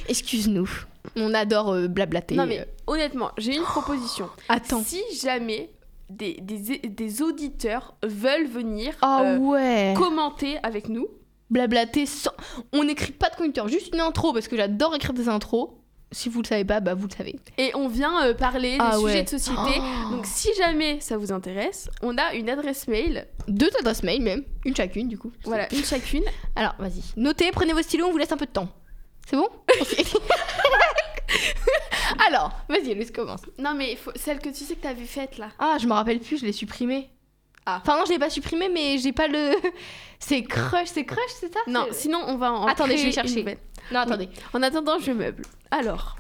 Excuse-nous. 0.09 0.69
On 1.17 1.35
adore 1.35 1.71
euh, 1.73 1.89
blablater. 1.89 2.35
Non 2.37 2.47
mais 2.47 2.61
euh. 2.61 2.65
honnêtement, 2.87 3.31
j'ai 3.39 3.57
une 3.57 3.63
proposition. 3.65 4.29
Attends. 4.49 4.83
Si 4.85 5.03
jamais 5.21 5.71
des, 6.11 6.35
des, 6.41 6.79
des 6.79 7.23
auditeurs 7.23 7.95
veulent 8.03 8.47
venir 8.47 8.95
Ah 9.03 9.23
euh, 9.23 9.39
ouais. 9.39 9.95
commenter 9.97 10.59
avec 10.63 10.89
nous, 10.89 11.09
Blablater 11.51 12.07
sans. 12.07 12.31
On 12.73 12.83
n'écrit 12.85 13.13
pas 13.13 13.29
de 13.29 13.37
conducteur, 13.37 13.69
juste 13.69 13.93
une 13.93 14.01
intro 14.01 14.33
parce 14.33 14.49
que 14.49 14.57
j'adore 14.57 14.95
écrire 14.95 15.13
des 15.13 15.29
intros. 15.29 15.69
Si 16.11 16.29
vous 16.29 16.41
le 16.43 16.47
savez 16.47 16.65
pas, 16.65 16.81
bah 16.81 16.95
vous 16.95 17.07
le 17.09 17.13
savez. 17.15 17.37
et 17.59 17.73
on 17.75 17.89
vient 17.89 18.25
euh, 18.27 18.35
parler 18.35 18.77
Ah 18.79 18.97
des 18.97 19.03
ouais. 19.03 19.11
sujets 19.13 19.23
de 19.25 19.29
société. 19.31 19.81
Oh. 19.81 20.11
Donc 20.15 20.27
si 20.27 20.49
jamais 20.59 21.01
ça 21.01 21.17
vous 21.19 21.33
intéresse, 21.33 21.89
on 22.03 22.17
a 22.19 22.35
une 22.35 22.49
adresse 22.51 22.87
mail, 22.89 23.27
Deux 23.49 23.71
adresses 23.81 24.03
mail 24.03 24.21
même, 24.23 24.45
une 24.67 24.77
chacune 24.77 25.09
du 25.09 25.17
coup. 25.19 25.33
voilà, 25.45 25.73
une 25.75 25.85
chacune. 25.85 26.25
Alors 26.57 26.75
vas-y, 26.79 27.03
notez, 27.17 27.51
prenez 27.51 27.73
vos 27.73 27.81
stylos, 27.83 28.07
on 28.07 28.13
vous 28.13 28.19
laisse 28.19 28.33
un 28.33 28.37
peu 28.37 28.45
de 28.47 28.51
temps. 28.51 28.69
C'est 29.27 29.37
bon? 29.37 29.49
Alors, 32.29 32.53
vas-y, 32.69 32.95
laisse 32.95 33.11
commence. 33.11 33.43
Non 33.59 33.75
mais 33.75 33.97
faut- 33.97 34.13
celle 34.17 34.39
que 34.39 34.49
tu 34.49 34.65
sais 34.65 34.75
que 34.77 34.83
t'avais 34.83 35.05
faite 35.05 35.39
là. 35.39 35.49
Ah, 35.59 35.77
je 35.81 35.87
me 35.87 35.93
rappelle 35.93 36.21
plus, 36.21 36.39
je 36.39 36.45
l'ai 36.47 36.53
supprimé. 36.53 37.11
Ah. 37.67 37.81
Enfin 37.83 37.97
non, 37.99 38.05
je 38.05 38.11
l'ai 38.13 38.19
pas 38.19 38.31
supprimé, 38.31 38.69
mais 38.69 38.99
j'ai 38.99 39.13
pas 39.13 39.29
le. 39.29 39.53
C'est 40.19 40.43
crush, 40.45 40.87
c'est 40.87 41.05
crush, 41.05 41.19
c'est 41.41 41.53
ça? 41.53 41.59
Non, 41.67 41.87
C'est- 41.91 42.03
sinon 42.03 42.21
on 42.29 42.37
va 42.37 42.53
en 42.53 42.67
Attendez, 42.67 42.97
je 42.97 43.05
vais 43.07 43.11
créer 43.11 43.23
une 43.23 43.29
chercher. 43.29 43.41
nouvelle. 43.41 43.59
Non, 43.91 44.01
attendez. 44.01 44.29
En 44.53 44.63
attendant, 44.63 44.99
je 45.01 45.11
meuble. 45.11 45.43
Alors, 45.73 46.15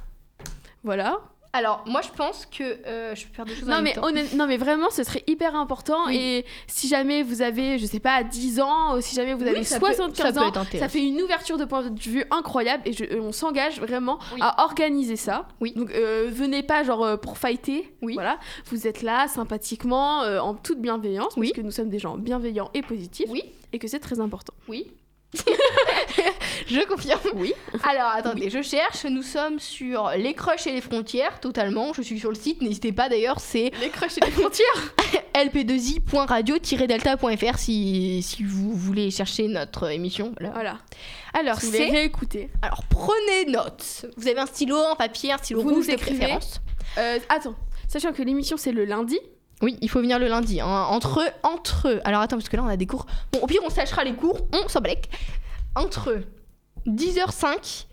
voilà. 0.83 1.21
Alors, 1.55 1.85
moi, 1.87 2.01
je 2.01 2.09
pense 2.17 2.47
que 2.47 2.63
euh, 2.87 3.15
je 3.15 3.27
peux 3.27 3.35
faire 3.35 3.45
des 3.45 3.55
choses 3.55 3.65
en 3.65 3.73
Non 3.73 3.75
même 3.77 3.85
mais, 3.85 3.93
temps. 3.93 4.05
honnête- 4.07 4.33
non 4.33 4.47
mais 4.47 4.57
vraiment, 4.57 4.89
ce 4.89 5.05
serait 5.05 5.23
hyper 5.27 5.55
important. 5.55 6.07
Oui. 6.07 6.17
Et 6.17 6.47
si 6.67 6.89
jamais 6.89 7.23
vous 7.23 7.43
avez, 7.43 7.79
je 7.79 7.85
sais 7.85 8.01
pas, 8.01 8.23
10 8.25 8.59
ans, 8.61 8.97
ou 8.97 9.03
si 9.03 9.15
jamais 9.15 9.35
vous 9.35 9.43
Oui, 9.43 9.51
avez 9.51 9.63
ça 9.63 9.79
peut- 9.79 9.85
75 9.89 10.35
ça 10.35 10.41
peut 10.41 10.47
ans, 10.59 10.65
ça 10.79 10.89
fait 10.89 11.03
une 11.03 11.21
ouverture 11.21 11.59
de 11.59 11.67
point 11.67 11.83
de 11.91 12.01
vue 12.01 12.25
incroyable. 12.31 12.85
Et 12.87 12.95
je- 12.95 13.05
euh, 13.05 13.21
on 13.21 13.33
s'engage 13.33 13.81
vraiment 13.81 14.19
Oui. 14.33 14.39
à 14.41 14.65
organiser 14.65 15.17
ça. 15.17 15.47
Oui. 15.61 15.75
Donc 15.77 15.91
euh, 15.91 16.31
venez 16.33 16.63
pas 16.63 16.85
genre 16.85 17.05
euh, 17.05 17.17
pour 17.19 17.37
fighter. 17.37 17.93
Oui. 18.01 18.15
Voilà. 18.15 18.39
Vous 18.71 18.87
êtes 18.87 19.03
là 19.03 19.29
sympathiquement, 19.29 20.21
en 20.21 20.55
toute 20.55 20.81
bienveillance, 20.81 21.35
Oui. 21.37 21.49
parce 21.49 21.59
que 21.59 21.67
nous 21.67 21.71
sommes 21.71 21.91
des 21.91 21.99
gens 21.99 22.17
bienveillants 22.17 22.71
et 22.73 22.81
positifs. 22.81 23.27
Oui. 23.29 23.43
Et 23.75 23.79
que 23.79 23.89
c'est 23.89 24.01
très 24.01 24.21
important. 24.21 24.55
Oui. 24.69 24.91
je 26.67 26.81
confirme. 26.87 27.21
Oui. 27.35 27.53
Alors, 27.85 28.11
attendez, 28.15 28.49
je 28.51 28.63
cherche. 28.63 29.05
Nous 29.05 29.23
sommes 29.23 29.59
sur 29.59 30.11
les 30.17 30.33
crushs 30.35 30.67
et 30.67 30.73
les 30.73 30.81
frontières, 30.81 31.41
totalement. 31.41 31.93
Je 31.93 32.03
suis 32.03 32.19
sur 32.21 32.31
le 32.31 32.35
site. 32.37 32.63
N'hésitez 32.63 32.93
pas 32.93 33.09
d'ailleurs, 33.09 33.41
c'est 33.41 33.71
Les 33.81 33.89
crushs 33.91 34.17
et 34.19 34.25
les 34.25 34.31
frontières. 34.31 34.95
lp2i.radio-delta.fr 35.35 37.59
si, 37.59 38.23
si 38.23 38.45
vous 38.45 38.73
voulez 38.73 39.11
chercher 39.11 39.49
notre 39.49 39.91
émission. 39.91 40.33
Voilà. 40.39 40.53
voilà. 40.55 40.79
Alors, 41.35 41.59
Si 41.61 41.67
c'est. 41.71 41.91
réécouter. 41.91 42.51
Alors, 42.61 42.83
prenez 42.89 43.47
note. 43.49 44.07
Vous 44.17 44.29
avez 44.29 44.39
un 44.39 44.47
stylo, 44.47 44.77
un 44.91 44.95
papier, 44.97 45.33
un 45.33 45.39
stylo 45.39 45.63
Vous 45.63 45.75
rouge 45.75 45.87
de 45.89 45.97
préférence. 45.97 46.61
Euh, 46.99 47.19
attends, 47.31 47.55
sachant 47.89 48.13
que 48.13 48.23
l'émission 48.23 48.57
c'est 48.59 48.73
le 48.73 48.85
lundi. 48.85 49.19
Oui, 49.63 49.79
il 49.81 49.89
faut 49.89 50.01
venir 50.01 50.19
le 50.19 50.29
lundi. 50.29 50.61
hein. 50.61 50.67
Entre, 50.91 51.23
entre. 51.43 52.01
Alors 52.05 52.21
attends, 52.21 52.37
parce 52.37 52.49
que 52.51 52.57
là 52.57 52.63
on 52.65 52.69
a 52.69 52.77
des 52.77 52.87
cours. 52.87 53.07
Bon, 53.33 53.39
au 53.41 53.47
pire, 53.47 53.63
on 53.65 53.71
sachera 53.71 54.05
les 54.05 54.13
cours, 54.13 54.39
on 54.53 54.69
s'en 54.69 54.81
balèque. 54.81 55.09
Entre 55.75 56.23
10h05 56.87 57.87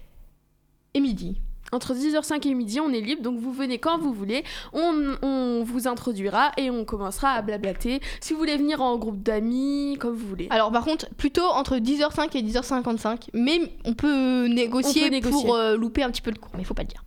et 0.94 1.00
midi. 1.00 1.42
Entre 1.72 1.94
10h05 1.94 2.48
et 2.48 2.54
midi, 2.56 2.80
on 2.80 2.92
est 2.92 3.00
libre, 3.00 3.22
donc 3.22 3.40
vous 3.40 3.54
venez 3.54 3.78
quand 3.78 4.00
vous 4.00 4.12
voulez. 4.12 4.44
On, 4.74 5.16
on 5.22 5.64
vous 5.64 5.88
introduira 5.88 6.52
et 6.58 6.72
on 6.72 6.84
commencera 6.84 7.30
à 7.34 7.42
blablater. 7.44 8.02
Si 8.22 8.34
vous 8.34 8.40
voulez 8.40 8.58
venir 8.58 8.82
en 8.82 8.98
groupe 8.98 9.22
d'amis, 9.22 9.96
comme 10.00 10.16
vous 10.16 10.28
voulez. 10.28 10.48
Alors 10.50 10.72
par 10.72 10.84
contre, 10.84 11.08
plutôt 11.16 11.46
entre 11.46 11.78
10h05 11.78 12.36
et 12.36 12.42
10h55, 12.42 13.28
mais 13.34 13.62
on 13.86 13.94
peut 13.94 14.48
négocier, 14.48 15.04
On 15.04 15.06
peut 15.06 15.12
négocier. 15.12 15.46
pour 15.46 15.56
euh, 15.56 15.78
louper 15.78 16.02
un 16.02 16.10
petit 16.10 16.24
peu 16.24 16.32
le 16.32 16.38
cours, 16.40 16.52
mais 16.56 16.62
il 16.64 16.66
faut 16.66 16.74
pas 16.74 16.82
le 16.82 16.88
dire. 16.88 17.04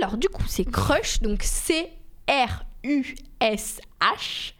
Alors 0.00 0.16
du 0.16 0.28
coup, 0.30 0.44
c'est 0.48 0.64
Crush, 0.64 1.20
donc 1.20 1.42
C 1.42 1.90
R 2.28 2.64
U 2.84 3.14
S 3.40 3.78
H 4.00 4.54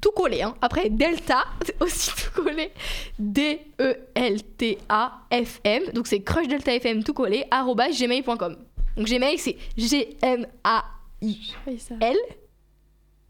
tout 0.00 0.12
collé 0.12 0.42
hein. 0.42 0.54
Après 0.60 0.88
Delta 0.90 1.44
aussi 1.80 2.10
tout 2.10 2.42
collé 2.42 2.72
D 3.18 3.60
E 3.80 3.96
L 4.14 4.42
T 4.42 4.78
A 4.88 5.20
F 5.32 5.60
M. 5.64 5.84
Donc 5.92 6.06
c'est 6.06 6.20
Crush 6.20 6.48
Delta 6.48 6.74
FM 6.74 7.02
tout 7.04 7.14
collé 7.14 7.44
gmail.com. 7.50 8.56
Donc 8.96 9.06
Gmail 9.06 9.38
c'est 9.38 9.56
G 9.76 10.16
M 10.22 10.46
A 10.64 10.84
I 11.22 11.54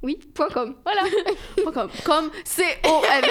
Oui, 0.07 0.21
point 0.35 0.49
.com. 0.51 0.77
Voilà. 0.85 1.03
C-O-M. 2.45 3.25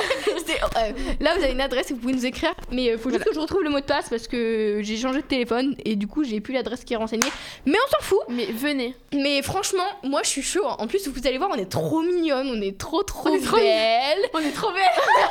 C'est- 0.46 0.62
euh, 0.78 0.92
là, 1.22 1.36
vous 1.38 1.42
avez 1.44 1.54
une 1.54 1.62
adresse, 1.62 1.90
vous 1.92 1.98
pouvez 1.98 2.12
nous 2.12 2.26
écrire. 2.26 2.54
Mais 2.70 2.88
il 2.88 2.98
faut 2.98 3.10
juste 3.10 3.24
que 3.24 3.34
je 3.34 3.40
retrouve 3.40 3.64
le 3.64 3.70
mot 3.70 3.80
de 3.80 3.86
passe 3.86 4.10
parce 4.10 4.28
que 4.28 4.82
j'ai 4.84 4.98
changé 4.98 5.22
de 5.22 5.26
téléphone 5.26 5.78
et 5.86 5.96
du 5.96 6.06
coup, 6.06 6.26
j'ai 6.26 6.42
plus 6.42 6.54
l'adresse 6.54 6.84
qui 6.84 6.94
est 6.94 6.98
renseignée. 6.98 7.30
Mais 7.66 7.78
on 7.88 7.92
s'en 7.92 8.02
fout. 8.02 8.20
Mais 8.28 8.48
venez. 8.48 8.94
Mais 9.14 9.42
franchement, 9.42 9.86
moi, 10.04 10.20
je 10.24 10.30
suis 10.30 10.42
chaud. 10.42 10.66
En 10.66 10.86
plus, 10.88 11.08
vous 11.08 11.26
allez 11.26 11.38
voir, 11.38 11.50
on 11.54 11.56
est 11.56 11.72
trop 11.72 12.02
mignonne, 12.02 12.50
on 12.50 12.62
est 12.62 12.78
trop 12.78 13.04
trop 13.04 13.30
On 13.30 13.36
est 13.36 13.40
trop 13.40 13.56
belle. 13.56 14.20
On 14.34 14.40
est 14.40 14.52
trop 14.52 14.74
belle. 14.74 14.84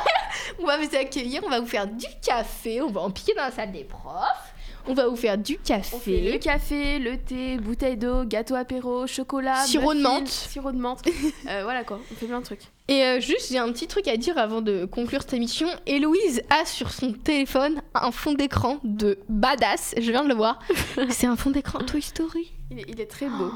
On 0.59 0.65
va 0.65 0.77
vous 0.77 0.95
accueillir, 0.95 1.43
on 1.45 1.49
va 1.49 1.59
vous 1.59 1.67
faire 1.67 1.85
du 1.87 2.07
café, 2.25 2.81
on 2.81 2.89
va 2.89 3.01
en 3.01 3.11
piquer 3.11 3.33
dans 3.35 3.43
la 3.43 3.51
salle 3.51 3.71
des 3.71 3.83
profs. 3.83 4.54
On 4.87 4.93
va 4.93 5.07
vous 5.07 5.15
faire 5.15 5.37
du 5.37 5.57
On 5.67 5.99
fait 5.99 6.21
le 6.21 6.37
café. 6.37 6.39
café, 6.39 6.99
le 6.99 7.17
thé, 7.17 7.57
bouteille 7.57 7.97
d'eau, 7.97 8.23
gâteau 8.23 8.55
apéro, 8.55 9.07
chocolat, 9.07 9.63
Sirop 9.65 9.93
de 9.93 10.01
menthe. 10.01 10.27
Sirop 10.27 10.71
de 10.71 10.77
menthe. 10.77 11.01
Euh, 11.49 11.61
voilà 11.63 11.83
quoi, 11.83 11.99
on 12.11 12.15
fait 12.15 12.25
plein 12.25 12.39
de 12.39 12.45
trucs. 12.45 12.61
Et 12.87 13.03
euh, 13.03 13.19
juste, 13.19 13.51
j'ai 13.51 13.57
un 13.57 13.71
petit 13.71 13.87
truc 13.87 14.07
à 14.07 14.17
dire 14.17 14.37
avant 14.37 14.61
de 14.61 14.85
conclure 14.85 15.21
cette 15.21 15.33
émission. 15.33 15.67
Héloïse 15.85 16.41
a 16.49 16.65
sur 16.65 16.91
son 16.91 17.13
téléphone 17.13 17.81
un 17.93 18.11
fond 18.11 18.33
d'écran 18.33 18.77
de 18.83 19.19
badass. 19.29 19.93
Je 19.97 20.11
viens 20.11 20.23
de 20.23 20.29
le 20.29 20.35
voir. 20.35 20.59
C'est 21.09 21.27
un 21.27 21.35
fond 21.35 21.49
d'écran 21.51 21.79
Toy 21.79 22.01
Story. 22.01 22.51
Il 22.71 22.79
est, 22.79 22.85
il 22.87 22.99
est 23.01 23.05
très 23.05 23.27
beau. 23.27 23.51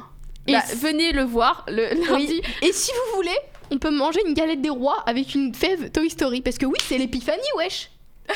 Et 0.48 0.54
Bah, 0.54 0.64
venez 0.78 1.12
le 1.12 1.24
voir 1.24 1.66
le 1.68 2.08
lundi. 2.10 2.42
Et 2.62 2.72
si 2.74 2.92
vous 2.92 3.16
voulez, 3.18 3.38
on 3.72 3.78
peut 3.78 3.92
manger 3.92 4.20
une 4.28 4.34
galette 4.34 4.62
des 4.62 4.70
rois 4.70 5.04
avec 5.06 5.36
une 5.36 5.54
fève 5.54 5.92
Toy 5.92 6.10
Story. 6.10 6.42
Parce 6.42 6.58
que 6.58 6.66
oui, 6.66 6.78
c'est 6.88 6.98
l'épiphanie, 6.98 7.42
wesh. 7.58 7.92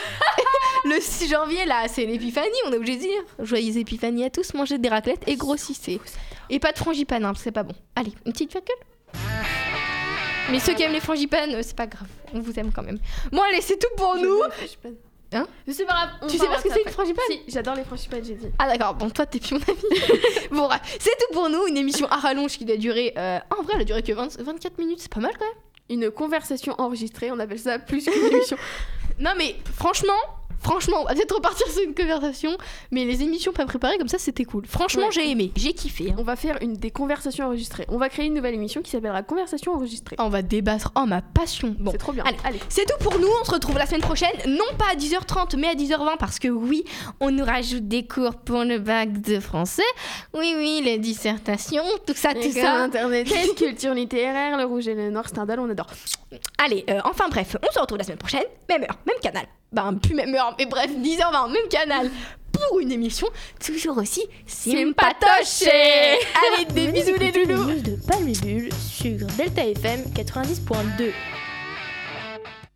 le 0.86 1.00
6 1.00 1.30
janvier, 1.30 1.66
là, 1.66 1.88
c'est 1.88 2.06
l'épiphanie, 2.06 2.48
on 2.68 2.72
est 2.74 2.78
obligé 2.78 2.96
de 2.98 3.02
dire. 3.02 3.22
Joyeuse 3.40 3.78
épiphanie 3.78 4.26
à 4.26 4.30
tous, 4.30 4.54
mangez 4.54 4.78
des 4.78 4.90
raclettes 4.90 5.24
et 5.28 5.36
grossissez. 5.36 6.00
Et 6.50 6.60
pas 6.60 6.72
de 6.72 6.78
frangipane, 6.78 7.26
hein, 7.26 7.34
c'est 7.36 7.52
pas 7.52 7.64
bon. 7.64 7.74
Allez, 7.96 8.12
une 8.26 8.34
petite 8.34 8.52
facule 8.52 8.76
Mais 10.52 10.60
ceux 10.60 10.74
qui 10.74 10.84
aiment 10.84 10.92
les 10.94 11.00
frangipanes, 11.00 11.56
euh, 11.56 11.62
c'est 11.64 11.76
pas 11.76 11.88
grave, 11.88 12.08
on 12.34 12.40
vous 12.42 12.58
aime 12.60 12.72
quand 12.72 12.84
même. 12.84 13.00
Bon, 13.32 13.42
allez, 13.42 13.62
c'est 13.62 13.78
tout 13.80 13.88
pour 13.96 14.18
Je 14.18 14.26
nous. 14.26 14.40
Hein 15.36 15.48
c'est 15.68 15.86
pas 15.86 15.94
grave. 15.94 16.30
Tu 16.30 16.38
sais 16.38 16.46
pas 16.48 16.60
ce 16.60 16.64
que 16.64 16.70
c'est 16.72 16.84
une 16.84 16.92
frangipane. 16.92 17.24
Si, 17.28 17.42
j'adore 17.48 17.74
les 17.76 17.84
frangipanes, 17.84 18.24
j'ai 18.24 18.36
dit. 18.36 18.48
Ah 18.60 18.68
d'accord, 18.68 18.94
bon 18.94 19.10
toi 19.10 19.26
t'es 19.26 19.40
plus 19.40 19.54
mon 19.56 19.62
ami. 19.62 19.80
bon 20.52 20.70
c'est 21.00 21.10
tout 21.18 21.34
pour 21.34 21.50
nous, 21.50 21.66
une 21.66 21.78
émission 21.78 22.06
à 22.08 22.18
rallonge 22.18 22.56
qui 22.56 22.66
doit 22.66 22.78
durer... 22.78 23.14
euh, 23.18 23.40
En 23.58 23.64
vrai 23.64 23.74
elle 23.78 23.82
a 23.82 23.84
duré 23.86 24.04
que 24.04 24.12
20 24.12 24.40
24 24.40 24.78
minutes, 24.78 25.00
c'est 25.02 25.12
pas 25.12 25.22
mal 25.22 25.32
quand 25.40 25.46
même. 25.46 25.56
Une 25.90 26.12
conversation 26.12 26.76
enregistrée, 26.78 27.32
on 27.32 27.40
appelle 27.40 27.58
ça 27.58 27.80
plus 27.80 28.06
qu'une 28.06 28.26
émission. 28.32 28.58
Non 29.20 29.32
mais 29.38 29.56
franchement, 29.76 30.14
franchement, 30.62 30.98
on 31.02 31.06
va 31.06 31.14
peut-être 31.14 31.36
repartir 31.36 31.68
sur 31.68 31.82
une 31.84 31.94
conversation, 31.96 32.58
mais 32.92 33.06
les 33.06 33.22
émissions 33.24 33.52
pas 33.54 33.66
préparées 33.66 33.98
comme 33.98 34.08
ça 34.08 34.18
c'était 34.18 34.46
cool. 34.46 34.66
Franchement 34.68 35.04
Ouais. 35.04 35.12
j'ai 35.12 35.30
aimé, 35.32 35.52
j'ai 35.56 35.74
kiffé. 35.74 36.12
hein. 36.12 36.16
On 36.18 36.24
va 36.24 36.36
faire 36.36 36.58
une 36.62 36.74
des 36.74 36.92
conversations 36.92 37.46
enregistrées. 37.48 37.86
On 37.90 37.98
va 37.98 38.10
créer 38.10 38.26
une 38.28 38.34
nouvelle 38.34 38.54
émission 38.54 38.82
qui 38.82 38.92
s'appellera 38.92 39.24
Conversation 39.24 39.74
enregistrée. 39.74 40.16
On 40.20 40.30
va 40.30 40.42
débattre, 40.42 40.92
oh 40.96 41.06
ma 41.06 41.22
passion. 41.22 41.76
Bon, 41.80 41.92
C'est 41.92 41.98
trop 41.98 42.12
bien. 42.14 42.24
allez. 42.26 42.38
Allez. 42.44 42.60
C'est 42.70 42.86
tout 42.86 42.98
pour 43.04 43.20
nous, 43.20 43.28
on 43.42 43.46
se 43.46 43.52
retrouve 43.52 43.78
la 43.78 43.86
semaine 43.86 44.02
prochaine, 44.02 44.32
non 44.48 44.66
pas 44.78 44.86
à 44.92 44.96
10h30 44.96 45.58
mais 45.58 45.68
à 45.68 45.76
10h20 45.76 46.18
parce 46.20 46.40
que 46.40 46.48
oui, 46.48 46.84
on 47.20 47.32
nous 47.32 47.44
rajoute 47.46 47.88
des 47.88 48.06
cours 48.08 48.36
pour 48.36 48.64
le 48.64 48.80
bac 48.80 49.22
de 49.22 49.40
français. 49.40 49.82
Oui, 50.34 50.54
oui, 50.58 50.82
les 50.84 50.98
dissertations, 50.98 51.84
tout 52.06 52.14
ça, 52.16 52.34
tout 52.34 52.52
ça. 52.52 52.84
internet, 52.84 53.28
culture 53.56 53.94
littéraire, 53.94 54.58
le 54.58 54.66
rouge 54.66 54.88
et 54.88 54.96
le 54.96 55.10
noir, 55.10 55.28
Stendhal, 55.28 55.60
on 55.60 55.70
adore. 55.70 55.88
Allez, 56.58 56.84
euh, 56.90 57.00
enfin 57.06 57.26
bref, 57.30 57.56
on 57.68 57.72
se 57.72 57.80
retrouve 57.80 57.98
la 57.98 58.04
semaine 58.04 58.18
prochaine, 58.18 58.44
même 58.70 58.84
heure, 58.84 58.98
même 59.06 59.18
canal. 59.22 59.46
Ben, 59.74 59.96
plus 59.96 60.14
même 60.14 60.36
heure, 60.36 60.56
mais 60.60 60.68
bref, 60.68 60.92
10h20, 60.92 61.52
même 61.52 61.68
canal. 61.70 62.12
Pour 62.52 62.80
une 62.80 62.92
émission 62.92 63.28
toujours 63.60 63.98
aussi 63.98 64.22
sympatoche. 64.46 65.64
Allez, 65.68 66.66
des 66.72 66.88
bisous 66.92 67.16
les 67.20 67.32
loulous. 67.32 67.82
de 67.82 67.98
Palme 68.08 68.32
Bulle 68.44 68.70
sur 68.74 69.18
Delta 69.36 69.66
FM 69.66 70.02
90.2. 70.16 71.12